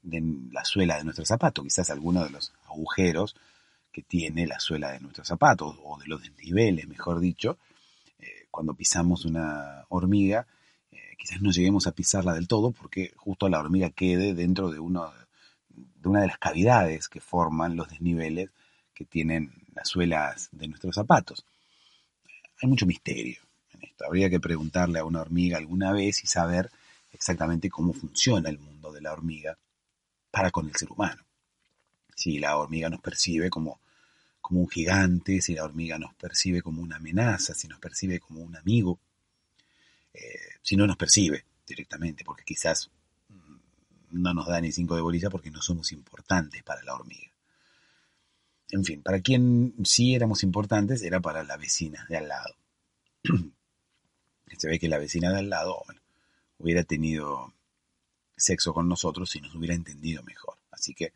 [0.00, 0.22] de
[0.52, 1.64] la suela de nuestro zapato.
[1.64, 3.34] Quizás alguno de los agujeros
[3.90, 7.58] que tiene la suela de nuestros zapatos, o de los desniveles, mejor dicho.
[8.20, 10.46] Eh, cuando pisamos una hormiga,
[10.92, 14.78] eh, quizás no lleguemos a pisarla del todo, porque justo la hormiga quede dentro de,
[14.78, 15.10] uno,
[16.00, 18.50] de una de las cavidades que forman los desniveles
[18.94, 21.44] que tienen las suelas de nuestros zapatos.
[22.62, 23.40] Hay mucho misterio
[23.74, 24.04] en esto.
[24.04, 26.70] Habría que preguntarle a una hormiga alguna vez y saber
[27.12, 29.56] exactamente cómo funciona el mundo de la hormiga
[30.30, 31.22] para con el ser humano
[32.20, 33.80] si la hormiga nos percibe como,
[34.42, 38.42] como un gigante, si la hormiga nos percibe como una amenaza, si nos percibe como
[38.42, 38.98] un amigo,
[40.12, 42.90] eh, si no nos percibe directamente, porque quizás
[44.10, 47.30] no nos da ni cinco de bolilla porque no somos importantes para la hormiga.
[48.70, 52.54] En fin, para quien sí éramos importantes era para la vecina de al lado.
[54.58, 55.82] Se ve que la vecina de al lado
[56.58, 57.52] hubiera tenido
[58.36, 60.56] sexo con nosotros si nos hubiera entendido mejor.
[60.70, 61.12] Así que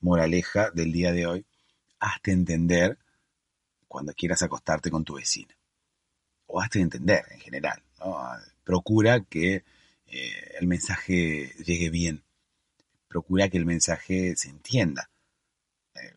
[0.00, 1.46] moraleja del día de hoy,
[2.00, 2.98] hazte entender
[3.88, 5.54] cuando quieras acostarte con tu vecina.
[6.46, 7.82] O hazte entender en general.
[8.64, 9.64] Procura que
[10.12, 12.22] eh, el mensaje llegue bien.
[13.08, 15.10] Procura que el mensaje se entienda.
[15.94, 16.14] Eh,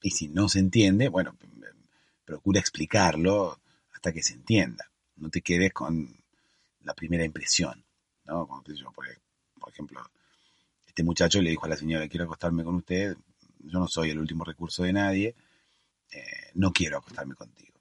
[0.00, 1.36] y si no se entiende, bueno,
[2.24, 3.60] procura explicarlo
[3.92, 4.90] hasta que se entienda.
[5.16, 6.08] No te quedes con
[6.80, 7.84] la primera impresión.
[8.24, 8.46] ¿no?
[8.46, 10.10] por ejemplo,
[10.86, 13.14] este muchacho le dijo a la señora, quiero acostarme con usted,
[13.58, 15.34] yo no soy el último recurso de nadie,
[16.10, 17.78] eh, no quiero acostarme contigo.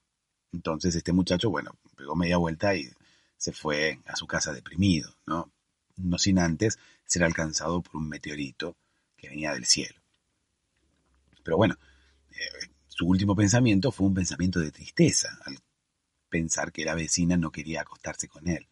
[0.52, 2.92] Entonces este muchacho, bueno, pegó media vuelta y
[3.46, 5.52] se fue a su casa deprimido, ¿no?
[5.98, 8.76] No sin antes ser alcanzado por un meteorito
[9.16, 10.02] que venía del cielo.
[11.44, 11.78] Pero bueno,
[12.32, 15.60] eh, su último pensamiento fue un pensamiento de tristeza, al
[16.28, 18.68] pensar que la vecina no quería acostarse con él.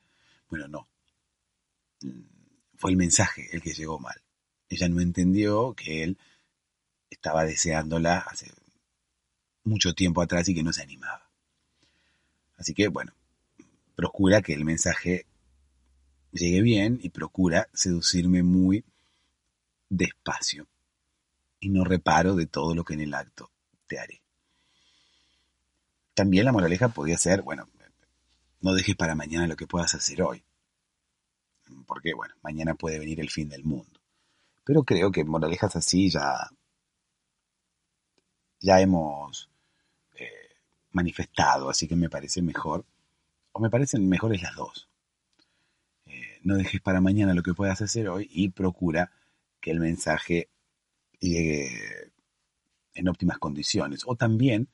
[0.49, 0.87] Bueno, no.
[2.75, 4.23] Fue el mensaje el que llegó mal.
[4.69, 6.17] Ella no entendió que él
[7.11, 8.51] estaba deseándola hace
[9.65, 11.29] mucho tiempo atrás y que no se animaba.
[12.57, 13.13] Así que, bueno,
[13.95, 15.25] procura que el mensaje
[16.31, 18.83] llegue bien y procura seducirme muy
[19.89, 20.67] despacio
[21.59, 23.51] y no reparo de todo lo que en el acto
[23.87, 24.21] te haré.
[26.13, 27.67] También la moraleja podría ser, bueno,
[28.61, 30.43] no dejes para mañana lo que puedas hacer hoy,
[31.87, 33.99] porque, bueno, mañana puede venir el fin del mundo.
[34.63, 36.49] Pero creo que moralejas así ya,
[38.59, 39.49] ya hemos
[40.15, 40.55] eh,
[40.91, 42.85] manifestado, así que me parece mejor,
[43.53, 44.89] o me parecen mejores las dos.
[46.05, 49.11] Eh, no dejes para mañana lo que puedas hacer hoy y procura
[49.61, 50.49] que el mensaje
[51.19, 52.11] llegue
[52.93, 54.03] en óptimas condiciones.
[54.05, 54.67] O también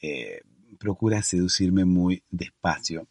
[0.00, 0.42] eh,
[0.78, 3.06] procura seducirme muy despacio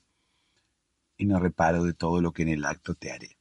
[1.17, 3.37] y no reparo de todo lo que en el acto te haré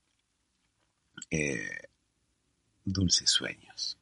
[2.87, 3.99] dulces sueños.